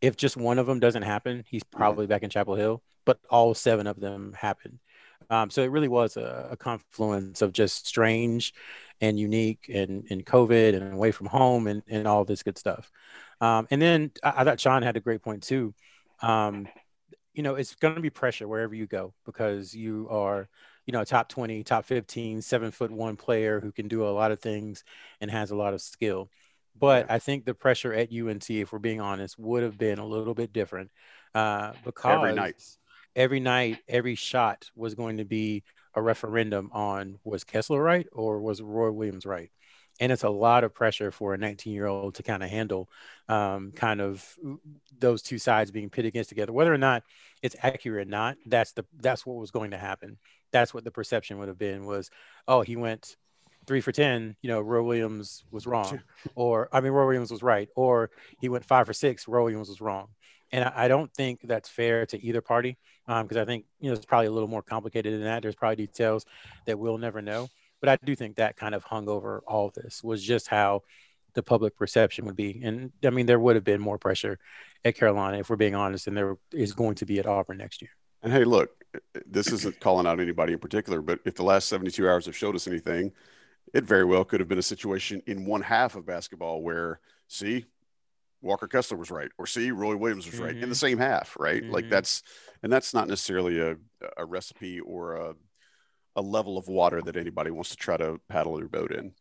[0.00, 1.78] if just one of them doesn't happen, he's mm-hmm.
[1.78, 2.10] probably mm-hmm.
[2.10, 2.82] back in Chapel Hill.
[3.04, 4.78] But all seven of them happened.
[5.28, 8.52] Um, so it really was a, a, confluence of just strange
[9.02, 12.90] and unique and, and COVID and away from home and, and all this good stuff.
[13.40, 15.74] Um, and then I, I, thought Sean had a great point too.
[16.22, 16.68] Um,
[17.34, 20.48] you know, it's going to be pressure wherever you go because you are,
[20.86, 24.10] you know, a top 20, top 15, seven foot one player who can do a
[24.10, 24.84] lot of things
[25.20, 26.30] and has a lot of skill.
[26.78, 30.06] But I think the pressure at UNC, if we're being honest, would have been a
[30.06, 30.90] little bit different
[31.34, 32.62] uh, because every night,
[33.16, 38.40] every night, every shot was going to be a referendum on was Kessler right or
[38.40, 39.50] was Roy Williams right?
[40.00, 42.88] And it's a lot of pressure for a 19 year old to kind of handle
[43.28, 44.26] um, kind of
[44.98, 47.02] those two sides being pitted against together, whether or not
[47.42, 48.36] it's accurate or not.
[48.46, 50.18] That's the that's what was going to happen.
[50.50, 52.10] That's what the perception would have been was,
[52.48, 53.16] oh, he went
[53.66, 56.00] three for 10, you know, Roy Williams was wrong.
[56.34, 57.68] or, I mean, Roy Williams was right.
[57.76, 60.08] Or he went five for six, Roy Williams was wrong.
[60.52, 63.94] And I, don't think that's fair to either party because um, I think, you know,
[63.94, 65.42] it's probably a little more complicated than that.
[65.42, 66.26] There's probably details
[66.66, 67.48] that we'll never know.
[67.80, 70.82] But I do think that kind of hung over all this was just how
[71.34, 72.60] the public perception would be.
[72.62, 74.38] And I mean, there would have been more pressure
[74.84, 77.82] at Carolina, if we're being honest, and there is going to be at Auburn next
[77.82, 77.90] year.
[78.22, 78.70] And hey, look,
[79.26, 82.54] this isn't calling out anybody in particular, but if the last 72 hours have showed
[82.54, 83.12] us anything,
[83.72, 87.64] it very well could have been a situation in one half of basketball where, see,
[88.42, 90.64] Walker Kessler was right, or see, Roy Williams was right mm-hmm.
[90.64, 90.86] in the mm-hmm.
[90.86, 91.62] same half, right?
[91.62, 91.72] Mm-hmm.
[91.72, 92.22] Like that's,
[92.62, 93.76] and that's not necessarily a,
[94.16, 95.34] a recipe or a,
[96.16, 99.12] a level of water that anybody wants to try to paddle their boat in.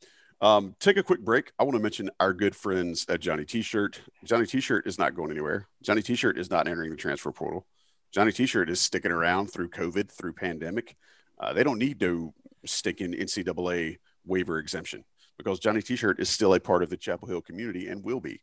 [0.42, 1.52] Um, take a quick break.
[1.60, 4.02] I want to mention our good friends at Johnny T-shirt.
[4.24, 5.68] Johnny T-shirt is not going anywhere.
[5.84, 7.68] Johnny T-shirt is not entering the transfer portal.
[8.12, 10.98] Johnny T-shirt is sticking around through COVID, through pandemic.
[11.40, 12.34] Uh, they don't need to
[12.66, 15.04] stick in NCAA waiver exemption
[15.38, 18.40] because Johnny T-shirt is still a part of the Chapel Hill community and will be.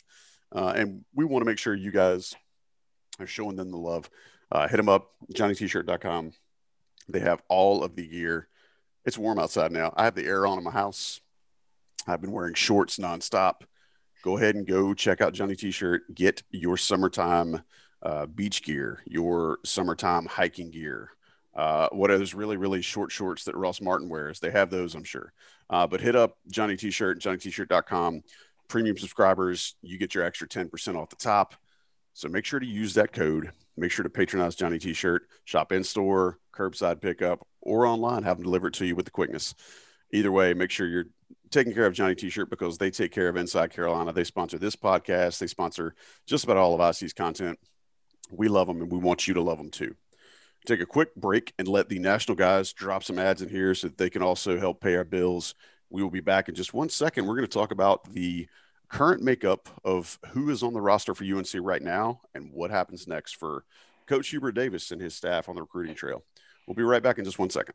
[0.54, 2.34] Uh, and we want to make sure you guys
[3.18, 4.08] are showing them the love.
[4.50, 6.32] Uh, hit them up, johnnytshirt.com.
[7.08, 8.48] They have all of the gear.
[9.04, 9.92] It's warm outside now.
[9.96, 11.20] I have the air on in my house.
[12.06, 13.62] I've been wearing shorts nonstop.
[14.22, 16.14] Go ahead and go check out Johnny T-shirt.
[16.14, 17.62] Get your summertime
[18.02, 21.10] uh, beach gear, your summertime hiking gear,
[21.58, 24.38] uh, what are those really, really short shorts that Ross Martin wears?
[24.38, 25.32] They have those, I'm sure.
[25.68, 28.22] Uh, but hit up Johnny T-shirt, johnnytshirt.com.
[28.68, 31.54] Premium subscribers, you get your extra 10% off the top.
[32.12, 33.52] So make sure to use that code.
[33.76, 38.44] Make sure to patronize Johnny T-shirt, shop in store, curbside pickup, or online, have them
[38.44, 39.54] delivered to you with the quickness.
[40.12, 41.06] Either way, make sure you're
[41.50, 44.12] taking care of Johnny T-shirt because they take care of Inside Carolina.
[44.12, 45.38] They sponsor this podcast.
[45.38, 45.94] They sponsor
[46.26, 47.58] just about all of IC's content.
[48.30, 49.94] We love them and we want you to love them too
[50.66, 53.88] take a quick break and let the national guys drop some ads in here so
[53.88, 55.54] that they can also help pay our bills.
[55.90, 57.26] We will be back in just one second.
[57.26, 58.46] We're going to talk about the
[58.88, 63.06] current makeup of who is on the roster for UNC right now and what happens
[63.06, 63.64] next for
[64.06, 66.24] Coach Hubert Davis and his staff on the recruiting trail.
[66.66, 67.74] We'll be right back in just one second.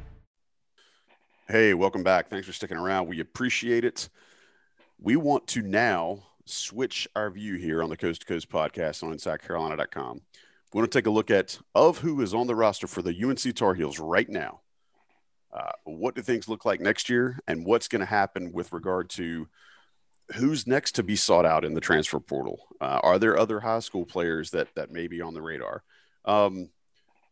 [1.51, 2.29] Hey, welcome back.
[2.29, 3.09] Thanks for sticking around.
[3.09, 4.07] We appreciate it.
[4.97, 9.13] We want to now switch our view here on the Coast to Coast podcast on
[9.13, 10.21] InsideCarolina.com.
[10.73, 13.21] We want to take a look at of who is on the roster for the
[13.21, 14.61] UNC Tar Heels right now.
[15.51, 19.09] Uh, what do things look like next year, and what's going to happen with regard
[19.09, 19.49] to
[20.35, 22.65] who's next to be sought out in the transfer portal?
[22.79, 25.83] Uh, are there other high school players that that may be on the radar?
[26.23, 26.69] Um,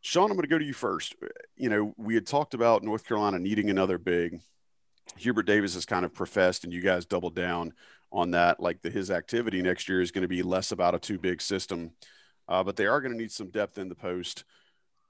[0.01, 1.15] Sean, I'm going to go to you first.
[1.57, 4.39] You know, we had talked about North Carolina needing another big.
[5.17, 7.73] Hubert Davis has kind of professed, and you guys doubled down
[8.11, 8.59] on that.
[8.59, 11.41] Like the, his activity next year is going to be less about a two big
[11.41, 11.91] system,
[12.47, 14.45] uh, but they are going to need some depth in the post.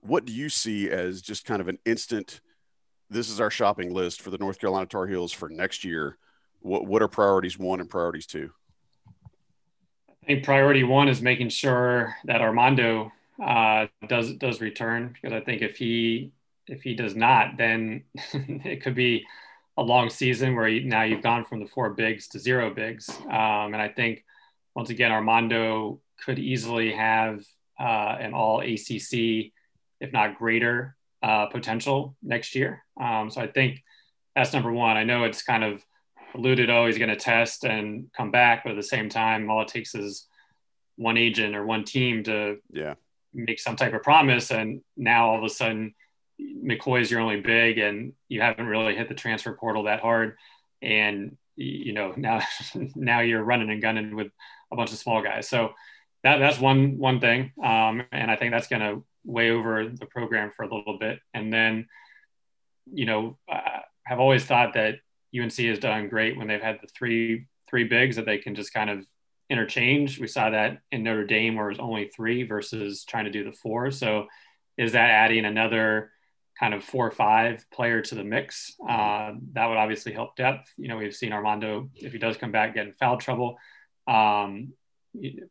[0.01, 2.41] What do you see as just kind of an instant?
[3.09, 6.17] This is our shopping list for the North Carolina Tar Heels for next year.
[6.61, 8.51] What what are priorities one and priorities two?
[10.23, 13.11] I think priority one is making sure that Armando
[13.43, 16.31] uh, does does return because I think if he
[16.67, 19.25] if he does not, then it could be
[19.77, 23.09] a long season where you, now you've gone from the four bigs to zero bigs.
[23.25, 24.23] Um, and I think
[24.75, 27.43] once again Armando could easily have
[27.79, 29.51] uh, an all ACC,
[29.99, 32.83] if not greater, uh, potential next year.
[32.99, 33.83] Um, so I think
[34.35, 34.97] that's number one.
[34.97, 35.83] I know it's kind of
[36.35, 39.61] alluded, oh, he's going to test and come back, but at the same time, all
[39.61, 40.27] it takes is
[40.97, 42.95] one agent or one team to yeah
[43.33, 45.93] make some type of promise, and now all of a sudden,
[46.39, 50.37] McCoy is your only big, and you haven't really hit the transfer portal that hard,
[50.81, 52.41] and you know now
[52.95, 54.31] now you're running and gunning with
[54.71, 55.47] a bunch of small guys.
[55.47, 55.73] So
[56.23, 60.05] that that's one one thing, um, and I think that's going to weigh over the
[60.05, 61.19] program for a little bit.
[61.33, 61.87] And then,
[62.91, 64.95] you know, I have always thought that
[65.37, 68.73] UNC has done great when they've had the three three bigs that they can just
[68.73, 69.05] kind of
[69.49, 70.19] interchange.
[70.19, 73.43] We saw that in Notre Dame where it was only three versus trying to do
[73.43, 73.91] the four.
[73.91, 74.27] So
[74.77, 76.11] is that adding another
[76.59, 78.75] kind of four or five player to the mix?
[78.87, 80.71] Uh, that would obviously help depth.
[80.77, 83.57] You know, we've seen Armando, if he does come back, get in foul trouble.
[84.07, 84.73] Um,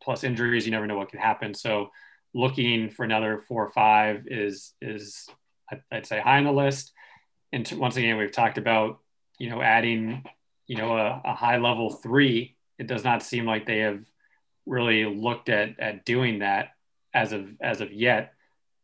[0.01, 1.55] plus injuries, you never know what could happen.
[1.55, 1.91] So
[2.35, 5.29] looking for another four or five is is
[5.91, 6.93] I'd say high on the list.
[7.53, 8.99] And once again, we've talked about
[9.39, 10.25] you know adding
[10.67, 12.57] you know a, a, high level three.
[12.79, 14.05] It does not seem like they have
[14.67, 16.71] really looked at at doing that
[17.15, 18.35] as of as of yet.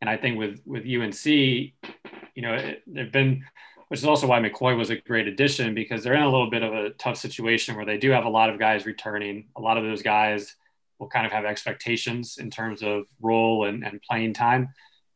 [0.01, 3.43] And I think with with UNC, you know, they've been,
[3.87, 6.63] which is also why McCoy was a great addition because they're in a little bit
[6.63, 9.47] of a tough situation where they do have a lot of guys returning.
[9.55, 10.55] A lot of those guys
[10.99, 14.69] will kind of have expectations in terms of role and, and playing time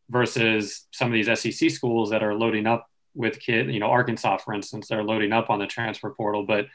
[0.10, 4.38] versus some of these SEC schools that are loading up with kid, you know, Arkansas,
[4.38, 6.68] for instance, they're loading up on the transfer portal, but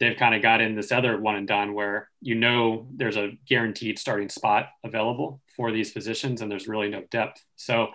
[0.00, 3.32] they've kind of got in this other one and done where you know there's a
[3.46, 7.42] guaranteed starting spot available for these positions and there's really no depth.
[7.56, 7.88] So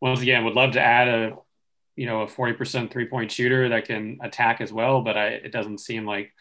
[0.00, 1.36] once again, would love to add a,
[1.94, 5.52] you know, a 40% three point shooter that can attack as well, but I, it
[5.52, 6.32] doesn't seem like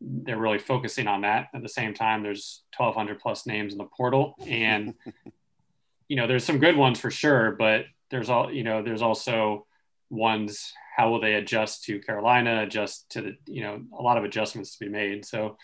[0.00, 1.48] they're really focusing on that.
[1.54, 4.94] At the same time, there's 1,200 plus names in the portal, and
[6.08, 9.66] you know there's some good ones for sure, but there's all you know there's also
[10.10, 14.24] ones how will they adjust to Carolina, adjust to the you know a lot of
[14.24, 15.24] adjustments to be made.
[15.24, 15.56] So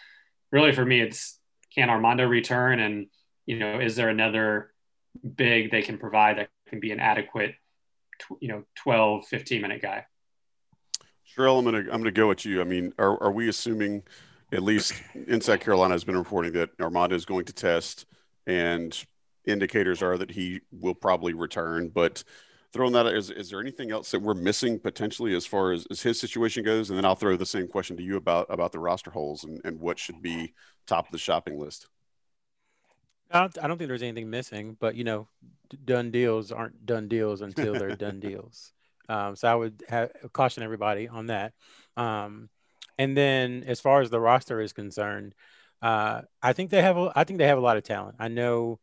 [0.51, 1.39] really for me, it's
[1.75, 3.07] can Armando return, and
[3.47, 4.73] you know is there another
[5.37, 7.55] big they can provide that can be an adequate
[8.41, 10.05] you know 12 15 minute guy
[11.37, 12.61] Sherrell, I'm gonna I'm gonna go at you.
[12.61, 14.03] I mean, are, are we assuming
[14.53, 14.95] at least
[15.27, 18.07] Inside Carolina has been reporting that Armando is going to test,
[18.47, 18.97] and
[19.45, 21.89] indicators are that he will probably return.
[21.89, 22.25] But
[22.73, 26.03] throwing that, is is there anything else that we're missing potentially as far as, as
[26.03, 26.91] his situation goes?
[26.91, 29.61] And then I'll throw the same question to you about about the roster holes and,
[29.65, 30.55] and what should be
[30.87, 31.89] top of the shopping list.
[33.31, 35.29] I don't, I don't think there's anything missing, but you know,
[35.85, 38.73] done deals aren't done deals until they're done deals.
[39.09, 41.53] Um, so I would have, caution everybody on that.
[41.97, 42.49] Um,
[42.99, 45.35] and then as far as the roster is concerned,
[45.81, 48.17] uh, I think they have a, I think they have a lot of talent.
[48.19, 48.81] I know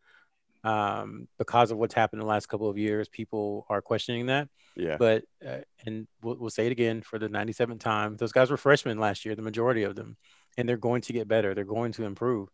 [0.65, 4.49] um, because of what's happened in the last couple of years, people are questioning that.
[4.75, 4.97] Yeah.
[4.97, 8.17] But uh, and we'll, we'll say it again for the 97th time.
[8.17, 10.17] Those guys were freshmen last year, the majority of them,
[10.58, 11.54] and they're going to get better.
[11.54, 12.49] They're going to improve.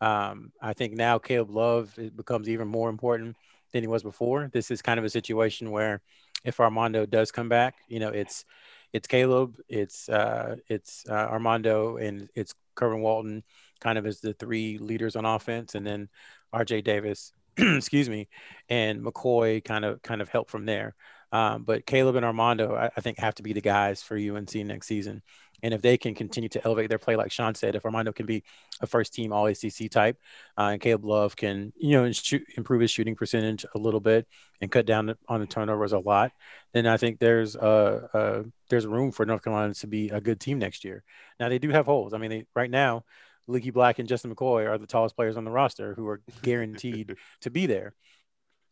[0.00, 3.36] Um, I think now Caleb Love becomes even more important
[3.72, 4.50] than he was before.
[4.52, 6.02] This is kind of a situation where
[6.44, 8.44] if Armando does come back, you know, it's
[8.92, 13.42] it's Caleb, it's uh, it's uh, Armando, and it's Kerwin Walton,
[13.80, 16.10] kind of as the three leaders on offense, and then
[16.52, 16.82] R.J.
[16.82, 17.32] Davis,
[17.76, 18.28] excuse me,
[18.68, 20.94] and McCoy kind of kind of help from there.
[21.32, 24.54] Um, but Caleb and Armando, I, I, think, have to be the guys for UNC
[24.54, 25.20] next season.
[25.64, 28.26] And if they can continue to elevate their play, like Sean said, if Armando can
[28.26, 28.44] be
[28.80, 30.16] a first team All ACC type,
[30.56, 34.28] uh, and Caleb Love can, you know, shoot, improve his shooting percentage a little bit
[34.60, 36.30] and cut down on the turnovers a lot,
[36.72, 40.38] then I think there's uh, uh, there's room for North Carolina to be a good
[40.38, 41.02] team next year.
[41.40, 42.14] Now they do have holes.
[42.14, 43.04] I mean, they, right now,
[43.46, 47.16] Leaky Black and Justin McCoy are the tallest players on the roster who are guaranteed
[47.42, 47.94] to be there.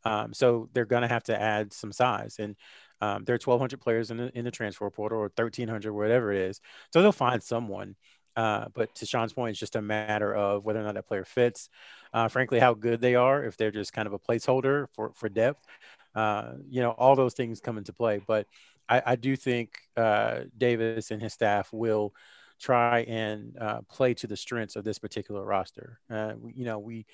[0.05, 2.37] Um, so they're going to have to add some size.
[2.39, 2.57] And
[3.01, 6.41] um, there are 1,200 players in the, in the transfer portal or 1,300, whatever it
[6.41, 6.61] is.
[6.93, 7.97] So they'll find someone.
[8.35, 11.25] Uh, but to Sean's point, it's just a matter of whether or not that player
[11.25, 11.69] fits.
[12.15, 15.29] Uh, frankly, how good they are, if they're just kind of a placeholder for, for
[15.29, 15.65] depth.
[16.15, 18.21] Uh, you know, all those things come into play.
[18.27, 18.47] But
[18.89, 22.15] I, I do think uh, Davis and his staff will
[22.63, 25.99] try and uh, play to the strengths of this particular roster.
[26.09, 27.05] Uh, you know, we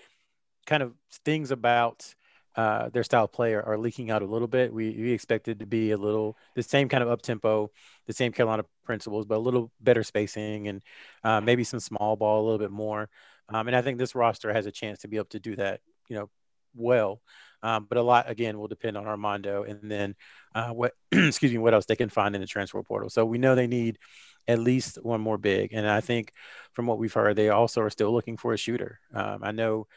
[0.66, 0.94] kind of
[1.24, 2.14] things about–
[2.58, 4.72] uh, their style of play are, are, leaking out a little bit.
[4.72, 7.70] We, we expected to be a little the same kind of up tempo,
[8.08, 10.82] the same Carolina principles, but a little better spacing and
[11.22, 13.08] uh, maybe some small ball a little bit more.
[13.48, 15.82] Um, and I think this roster has a chance to be able to do that,
[16.08, 16.30] you know,
[16.74, 17.20] well.
[17.62, 20.14] Um, but a lot again will depend on Armando and then
[20.54, 23.10] uh, what excuse me what else they can find in the transfer portal.
[23.10, 23.98] So we know they need
[24.46, 26.32] at least one more big, and I think
[26.72, 29.00] from what we've heard, they also are still looking for a shooter.
[29.12, 29.88] Um, I know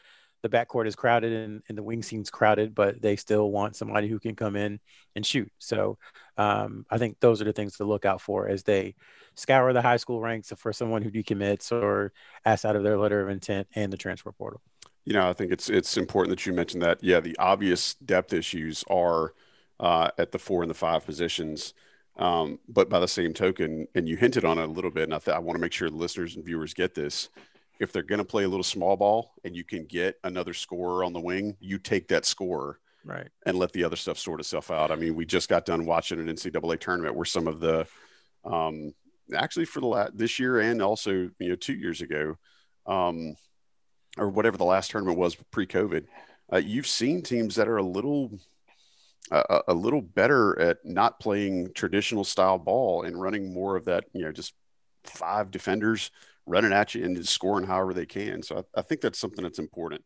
[0.42, 4.08] the backcourt is crowded and, and the wing seems crowded, but they still want somebody
[4.08, 4.80] who can come in
[5.14, 5.50] and shoot.
[5.58, 5.98] So
[6.36, 8.96] um, I think those are the things to look out for as they
[9.36, 12.12] scour the high school ranks for someone who decommits or
[12.44, 14.60] asks out of their letter of intent and the transfer portal.
[15.04, 17.02] You know, I think it's it's important that you mentioned that.
[17.02, 19.34] Yeah, the obvious depth issues are
[19.80, 21.74] uh, at the four and the five positions.
[22.18, 25.14] Um, but by the same token, and you hinted on it a little bit, and
[25.14, 27.30] I, th- I want to make sure the listeners and viewers get this
[27.82, 31.02] if they're going to play a little small ball and you can get another scorer
[31.02, 34.70] on the wing, you take that scorer right and let the other stuff sort itself
[34.70, 34.92] out.
[34.92, 37.86] I mean, we just got done watching an NCAA tournament where some of the,
[38.44, 38.94] um,
[39.34, 42.36] actually for the last this year and also you know two years ago,
[42.86, 43.34] um,
[44.18, 46.04] or whatever the last tournament was pre-COVID,
[46.52, 48.30] uh, you've seen teams that are a little.
[49.30, 54.04] Uh, a little better at not playing traditional style ball and running more of that,
[54.12, 54.52] you know, just
[55.04, 56.10] five defenders
[56.44, 58.42] running at you and scoring however they can.
[58.42, 60.04] So I, I think that's something that's important.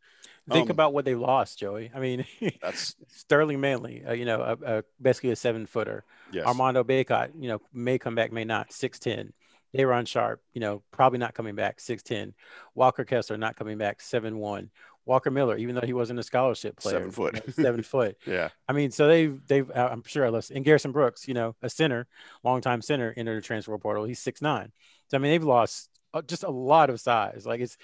[0.51, 1.91] Think um, about what they lost, Joey.
[1.93, 2.25] I mean,
[2.63, 6.05] that's Sterling Manley, uh, you know, uh, uh, basically a seven footer.
[6.31, 6.47] Yes.
[6.47, 8.73] Armando Bacot, you know, may come back, may not.
[8.73, 9.33] Six ten.
[9.77, 11.81] Day'Ron Sharpe, you know, probably not coming back.
[11.81, 12.35] Six ten.
[12.75, 14.01] Walker Kessler not coming back.
[14.01, 14.71] Seven one.
[15.05, 18.17] Walker Miller, even though he wasn't a scholarship player, seven foot, you know, seven foot.
[18.27, 18.49] yeah.
[18.69, 20.41] I mean, so they've they've I'm sure I.
[20.53, 22.09] And Garrison Brooks, you know, a center,
[22.43, 24.05] longtime center, entered the transfer portal.
[24.05, 24.73] He's six nine.
[25.09, 27.47] So I mean, they've lost uh, just a lot of size.
[27.47, 27.77] Like it's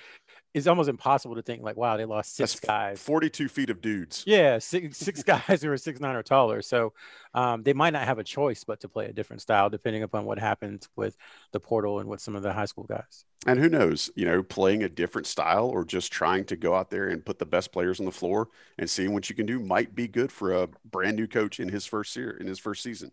[0.55, 3.81] it's almost impossible to think like, wow, they lost six That's guys, forty-two feet of
[3.81, 4.25] dudes.
[4.27, 6.63] Yeah, six six guys who are six nine or taller.
[6.63, 6.93] So
[7.35, 10.25] um, they might not have a choice but to play a different style depending upon
[10.25, 11.17] what happens with
[11.53, 13.25] the portal and with some of the high school guys.
[13.47, 16.91] And who knows, you know, playing a different style or just trying to go out
[16.91, 18.49] there and put the best players on the floor
[18.79, 21.69] and seeing what you can do might be good for a brand new coach in
[21.69, 23.11] his first year in his first season.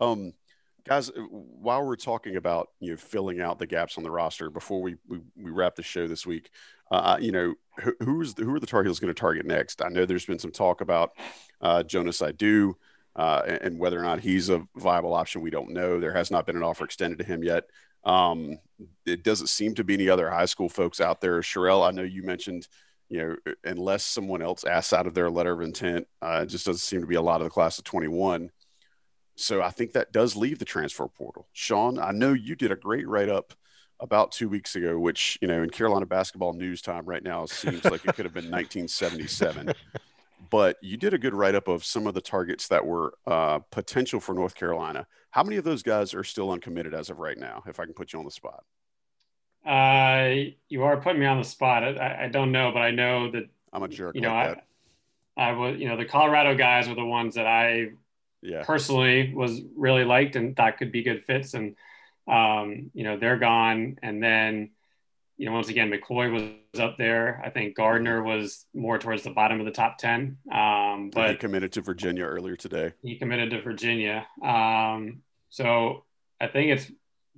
[0.00, 0.34] Um,
[0.86, 4.50] guys uh, while we're talking about you know filling out the gaps on the roster
[4.50, 6.50] before we we, we wrap the show this week
[6.90, 9.46] uh, uh you know who, who's the, who are the tar heels going to target
[9.46, 9.82] next?
[9.82, 11.12] I know there's been some talk about
[11.60, 12.74] uh, jonas Aidoo,
[13.16, 16.00] uh, and, and, whether or not he's a viable option we don't know.
[16.00, 17.64] There has not been an offer extended to him yet.
[18.04, 18.58] Um,
[19.06, 21.40] it doesn't seem to be any other high school folks out there.
[21.40, 22.68] Sherrell, i know you mentioned
[23.08, 26.64] you know unless someone else asks out of their letter of intent uh, it just
[26.64, 28.50] doesn't seem to be a lot of the class of 21
[29.36, 31.48] so I think that does leave the transfer portal.
[31.52, 33.54] Sean, I know you did a great write up
[34.00, 37.84] about two weeks ago, which, you know, in Carolina basketball news time right now seems
[37.84, 39.72] like it could have been 1977.
[40.50, 43.60] But you did a good write up of some of the targets that were uh,
[43.70, 45.06] potential for North Carolina.
[45.30, 47.94] How many of those guys are still uncommitted as of right now, if I can
[47.94, 48.62] put you on the spot?
[49.66, 51.82] Uh, you are putting me on the spot.
[51.82, 54.14] I, I don't know, but I know that I'm a jerk.
[54.14, 54.64] You know, like
[55.36, 57.92] I, I was, you know, the Colorado guys were the ones that I
[58.44, 58.62] yeah.
[58.62, 61.54] personally was really liked and thought could be good fits.
[61.54, 61.76] And,
[62.28, 63.98] um, you know, they're gone.
[64.02, 64.70] And then,
[65.36, 67.42] you know, once again, McCoy was up there.
[67.44, 70.38] I think Gardner was more towards the bottom of the top 10.
[70.52, 72.92] Um, but he committed to Virginia earlier today.
[73.02, 74.26] He committed to Virginia.
[74.42, 76.04] Um, so
[76.40, 76.90] I think it's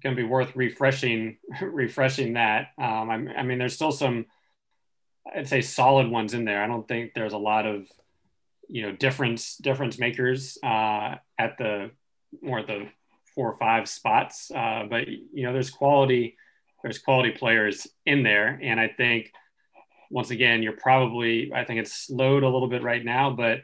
[0.03, 2.69] going to be worth refreshing, refreshing that.
[2.79, 4.27] Um, I, I mean, there's still some,
[5.35, 6.63] I'd say solid ones in there.
[6.63, 7.87] I don't think there's a lot of,
[8.69, 11.91] you know difference difference makers uh, at the
[12.43, 12.89] more at the
[13.35, 14.51] four or five spots.
[14.51, 16.37] Uh, but you know, there's quality
[16.83, 19.33] there's quality players in there, and I think
[20.11, 23.61] once again, you're probably I think it's slowed a little bit right now, but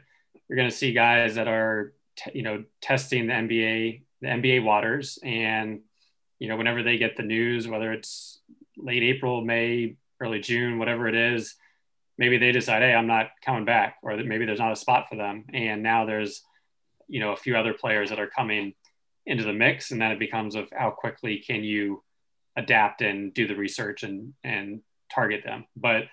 [0.47, 4.63] you're going to see guys that are t- you know testing the NBA the NBA
[4.63, 5.81] waters, and
[6.39, 8.39] you know whenever they get the news, whether it's
[8.77, 11.55] late April, May, early June, whatever it is
[12.17, 15.07] maybe they decide, hey, I'm not coming back, or that maybe there's not a spot
[15.09, 15.45] for them.
[15.53, 16.43] And now there's,
[17.07, 18.73] you know, a few other players that are coming
[19.25, 22.03] into the mix, and then it becomes of how quickly can you
[22.55, 24.81] adapt and do the research and and
[25.13, 25.65] target them.
[25.75, 26.03] But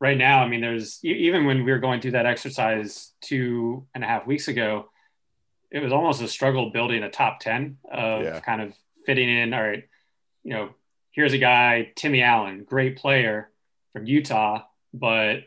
[0.00, 4.02] right now, I mean, there's even when we were going through that exercise two and
[4.02, 4.90] a half weeks ago,
[5.70, 8.40] it was almost a struggle building a top ten of yeah.
[8.40, 8.74] kind of
[9.04, 9.52] fitting in.
[9.52, 9.84] All right,
[10.44, 10.70] you know,
[11.10, 13.50] here's a guy, Timmy Allen, great player
[13.92, 14.62] from Utah
[14.94, 15.44] but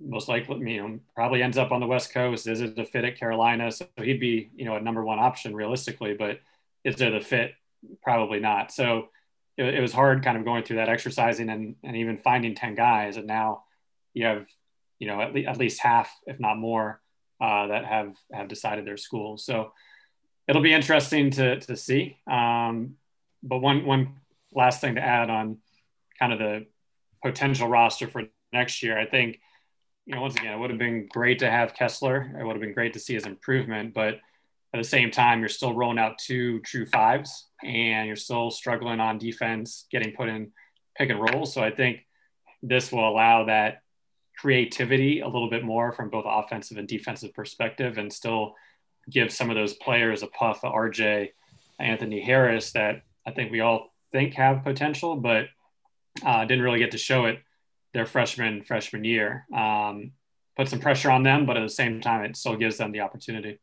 [0.00, 2.46] most likely, you know, probably ends up on the West Coast.
[2.46, 3.70] Is it a fit at Carolina?
[3.70, 6.40] So he'd be, you know, a number one option realistically, but
[6.84, 7.54] is there the fit?
[8.02, 8.72] Probably not.
[8.72, 9.08] So
[9.56, 12.74] it, it was hard kind of going through that exercising and, and even finding 10
[12.74, 13.16] guys.
[13.16, 13.64] And now
[14.14, 14.46] you have,
[14.98, 17.00] you know, at, le- at least half, if not more,
[17.40, 19.44] uh, that have, have decided their schools.
[19.44, 19.72] So
[20.48, 22.18] it'll be interesting to, to see.
[22.30, 22.96] Um,
[23.42, 24.14] but one, one
[24.52, 25.58] last thing to add on
[26.18, 26.66] kind of the
[27.22, 28.98] potential roster for next year.
[28.98, 29.40] I think,
[30.06, 32.34] you know, once again, it would have been great to have Kessler.
[32.38, 34.20] It would have been great to see his improvement, but
[34.74, 39.00] at the same time, you're still rolling out two true fives and you're still struggling
[39.00, 40.52] on defense, getting put in
[40.96, 41.44] pick and roll.
[41.44, 42.06] So I think
[42.62, 43.82] this will allow that
[44.38, 48.54] creativity a little bit more from both offensive and defensive perspective and still
[49.10, 51.30] give some of those players a puff, RJ,
[51.78, 55.46] Anthony Harris that I think we all think have potential, but
[56.24, 57.40] uh, didn't really get to show it
[57.94, 59.46] their freshman freshman year.
[59.54, 60.12] Um,
[60.56, 63.00] put some pressure on them, but at the same time, it still gives them the
[63.00, 63.58] opportunity.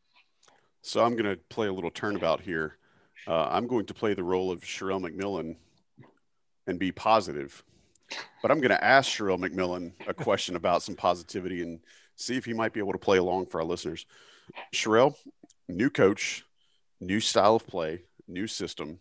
[0.81, 2.77] So I'm going to play a little turnabout here.
[3.27, 5.55] Uh, I'm going to play the role of Sherrell McMillan
[6.67, 7.63] and be positive,
[8.41, 11.79] but I'm going to ask Sherrell McMillan a question about some positivity and
[12.15, 14.05] see if he might be able to play along for our listeners.
[14.73, 15.15] Sherrell,
[15.67, 16.45] new coach,
[16.99, 18.99] new style of play, new system.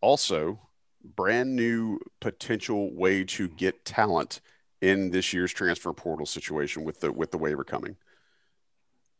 [0.00, 0.60] Also,
[1.04, 4.40] brand new potential way to get talent
[4.80, 7.96] in this year's transfer portal situation with the with the waiver coming.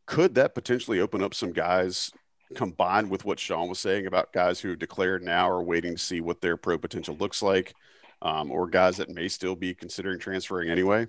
[0.07, 2.11] Could that potentially open up some guys
[2.55, 6.03] combined with what Sean was saying about guys who have declared now are waiting to
[6.03, 7.75] see what their pro potential looks like,
[8.23, 11.07] um, or guys that may still be considering transferring anyway?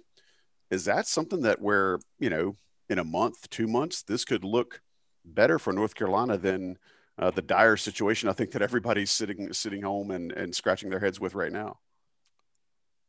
[0.69, 2.55] Is that something that where, you know,
[2.89, 4.81] in a month, two months, this could look
[5.25, 6.77] better for North Carolina than
[7.21, 10.99] uh, the dire situation I think that everybody's sitting sitting home and, and scratching their
[10.99, 11.79] heads with right now?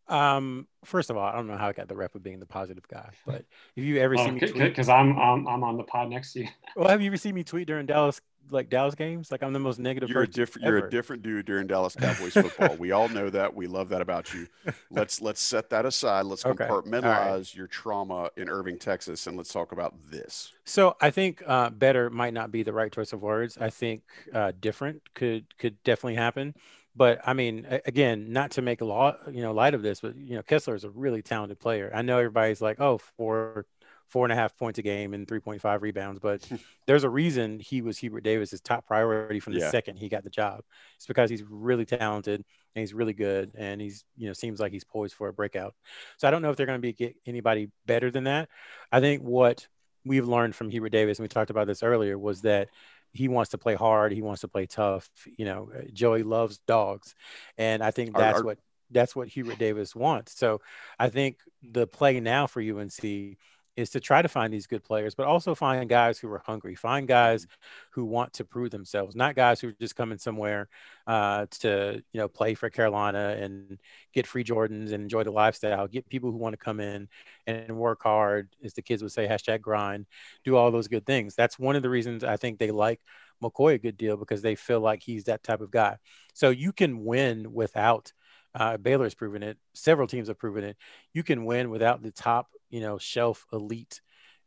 [0.09, 2.47] Um, first of all, I don't know how I got the rep of being the
[2.47, 3.45] positive guy, but
[3.77, 6.41] if you ever oh, see me because I'm, I'm I'm on the pod next to
[6.41, 6.49] you.
[6.77, 9.31] well, have you ever seen me tweet during Dallas like Dallas games?
[9.31, 10.11] Like I'm the most negative.
[10.11, 10.67] You're a different.
[10.67, 12.77] You're a different dude during Dallas Cowboys football.
[12.77, 13.55] we all know that.
[13.55, 14.49] We love that about you.
[14.91, 16.27] Let's let's set that aside.
[16.27, 16.65] Let's okay.
[16.65, 17.55] compartmentalize right.
[17.55, 20.53] your trauma in Irving, Texas, and let's talk about this.
[20.65, 23.57] So I think uh, better might not be the right choice of words.
[23.59, 24.03] I think
[24.35, 26.55] uh, different could could definitely happen.
[26.95, 30.17] But I mean, again, not to make a lot, you know, light of this, but
[30.17, 31.91] you know, Kessler is a really talented player.
[31.95, 33.67] I know everybody's like, oh, four,
[34.09, 36.47] four and a half points a game and 3.5 rebounds, but
[36.87, 39.71] there's a reason he was Hubert Davis's top priority from the yeah.
[39.71, 40.61] second he got the job.
[40.97, 44.73] It's because he's really talented and he's really good, and he's, you know, seems like
[44.73, 45.75] he's poised for a breakout.
[46.19, 48.49] So I don't know if they're going to be get anybody better than that.
[48.91, 49.67] I think what
[50.05, 52.69] we've learned from Hubert Davis, and we talked about this earlier, was that
[53.13, 54.13] he wants to play hard.
[54.13, 55.09] He wants to play tough.
[55.37, 57.15] You know, uh, Joey loves dogs,
[57.59, 58.59] and I think that's our, our, what
[58.91, 60.39] that's what Hubert Davis wants.
[60.39, 60.61] So
[60.99, 63.37] I think the play now for UNC
[63.77, 66.75] is to try to find these good players, but also find guys who are hungry,
[66.75, 67.47] find guys
[67.91, 70.69] who want to prove themselves, not guys who are just coming somewhere
[71.07, 73.81] uh, to, you know, play for Carolina and
[74.13, 75.89] get free Jordans and enjoy the lifestyle.
[75.89, 77.09] Get people who want to come in
[77.47, 80.07] and work hard, as the kids would say, hashtag grind,
[80.45, 81.35] do all those good things.
[81.35, 83.01] That's one of the reasons I think they like
[83.43, 85.97] McCoy a good deal because they feel like he's that type of guy.
[86.35, 88.13] So you can win without
[88.55, 89.59] uh, Baylor has proven it.
[89.75, 90.77] Several teams have proven it.
[91.13, 94.01] You can win without the top, you know, shelf elite,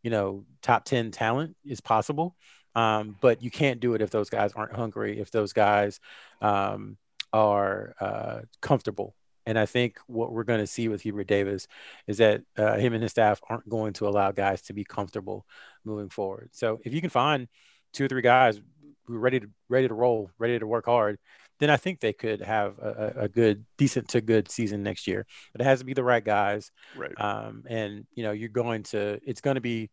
[0.04, 2.36] you know, top 10 talent is possible.
[2.76, 6.00] Um, but you can't do it if those guys aren't hungry, if those guys
[6.42, 6.98] um,
[7.32, 9.16] are uh, comfortable.
[9.46, 11.68] And I think what we're going to see with Hubert Davis
[12.08, 15.46] is that uh, him and his staff aren't going to allow guys to be comfortable
[15.84, 16.50] moving forward.
[16.52, 17.48] So if you can find
[17.94, 18.60] two or three guys
[19.06, 21.20] who are ready to ready to roll, ready to work hard,
[21.60, 25.26] then I think they could have a, a, good, decent to good season next year.
[25.52, 26.72] But it has to be the right guys.
[26.96, 27.20] Right.
[27.20, 29.90] Um, and you know, you're going to, it's going to be,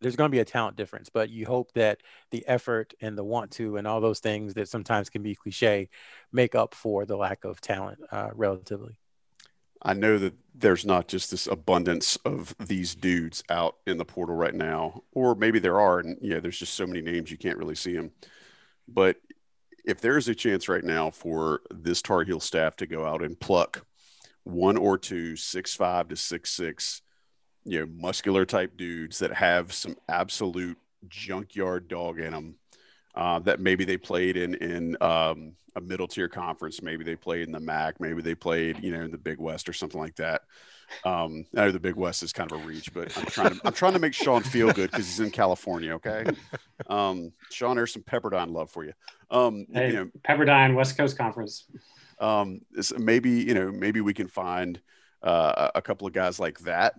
[0.00, 2.00] there's going to be a talent difference, but you hope that
[2.30, 5.88] the effort and the want to and all those things that sometimes can be cliche
[6.32, 8.98] make up for the lack of talent, uh, relatively.
[9.82, 14.34] I know that there's not just this abundance of these dudes out in the portal
[14.34, 17.58] right now, or maybe there are, and yeah, there's just so many names you can't
[17.58, 18.10] really see them.
[18.88, 19.16] But
[19.86, 23.22] if there is a chance right now for this Tar Heel staff to go out
[23.22, 23.86] and pluck
[24.42, 27.02] one or two six five to six six,
[27.64, 30.76] you know, muscular type dudes that have some absolute
[31.08, 32.56] junkyard dog in them,
[33.14, 37.46] uh, that maybe they played in in um, a middle tier conference, maybe they played
[37.46, 40.16] in the MAC, maybe they played you know in the Big West or something like
[40.16, 40.42] that.
[41.04, 43.60] Um, I know the Big West is kind of a reach, but I'm trying to
[43.64, 45.94] I'm trying to make Sean feel good because he's in California.
[45.94, 46.24] Okay,
[46.88, 48.92] um, Sean, there's some Pepperdine love for you.
[49.30, 51.64] Um, hey, you know, Pepperdine West Coast Conference.
[52.20, 52.60] Um,
[52.98, 54.80] maybe you know maybe we can find
[55.22, 56.94] uh, a couple of guys like that.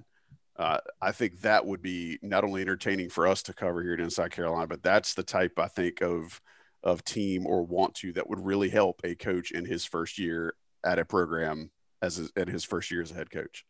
[0.57, 3.99] Uh, I think that would be not only entertaining for us to cover here at
[3.99, 6.41] Inside Carolina, but that's the type I think of
[6.83, 10.55] of team or want to that would really help a coach in his first year
[10.83, 11.71] at a program
[12.01, 13.65] as a, at his first year as a head coach.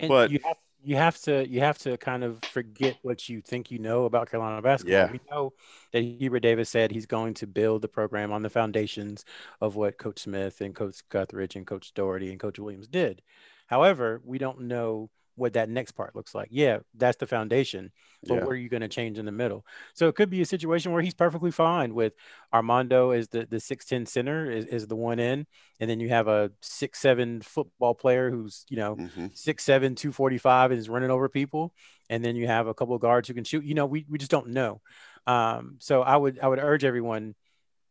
[0.00, 3.40] And but you have, you have to you have to kind of forget what you
[3.40, 4.92] think you know about Carolina basketball.
[4.94, 5.12] Yeah.
[5.12, 5.52] We know
[5.92, 9.24] that Hubert Davis said he's going to build the program on the foundations
[9.60, 13.22] of what Coach Smith and Coach Guthridge and Coach Doherty and Coach Williams did.
[13.66, 16.48] However, we don't know what that next part looks like.
[16.50, 17.90] Yeah, that's the foundation,
[18.26, 18.40] but yeah.
[18.44, 19.64] what are you going to change in the middle?
[19.94, 22.12] So it could be a situation where he's perfectly fine with
[22.52, 25.46] Armando as the the six ten center is, is the one in,
[25.80, 29.26] and then you have a six seven football player who's you know mm-hmm.
[29.34, 31.72] six seven two forty five and is running over people,
[32.10, 33.64] and then you have a couple of guards who can shoot.
[33.64, 34.80] You know, we we just don't know.
[35.26, 37.34] Um, so I would I would urge everyone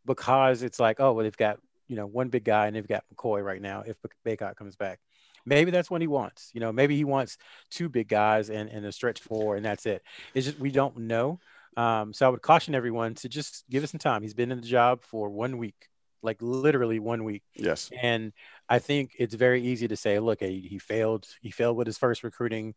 [0.05, 3.03] because it's like oh well they've got you know one big guy and they've got
[3.13, 4.99] McCoy right now if Bacot comes back
[5.45, 6.51] maybe that's what he wants.
[6.53, 7.37] You know, maybe he wants
[7.69, 10.03] two big guys and, and a stretch four, and that's it.
[10.33, 11.39] It's just we don't know.
[11.77, 14.21] Um, so I would caution everyone to just give it some time.
[14.21, 15.87] He's been in the job for one week,
[16.21, 17.43] like literally one week.
[17.55, 17.89] Yes.
[18.01, 18.33] And
[18.67, 21.27] I think it's very easy to say, look, he, he failed.
[21.41, 22.75] He failed with his first recruiting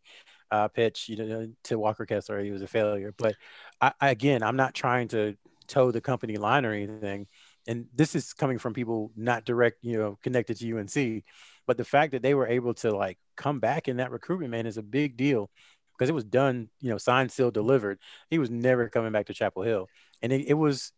[0.50, 2.42] uh, pitch, you know, to Walker Kessler.
[2.42, 3.12] He was a failure.
[3.16, 3.34] But
[3.80, 5.36] I, I, again, I'm not trying to
[5.66, 7.26] toe the company line or anything.
[7.66, 11.24] And this is coming from people not direct, you know, connected to UNC.
[11.66, 14.66] But the fact that they were able to like come back in that recruitment, man,
[14.66, 15.50] is a big deal
[15.96, 17.98] because it was done, you know, signed, sealed, delivered.
[18.30, 19.88] He was never coming back to Chapel Hill,
[20.22, 20.92] and it, it was,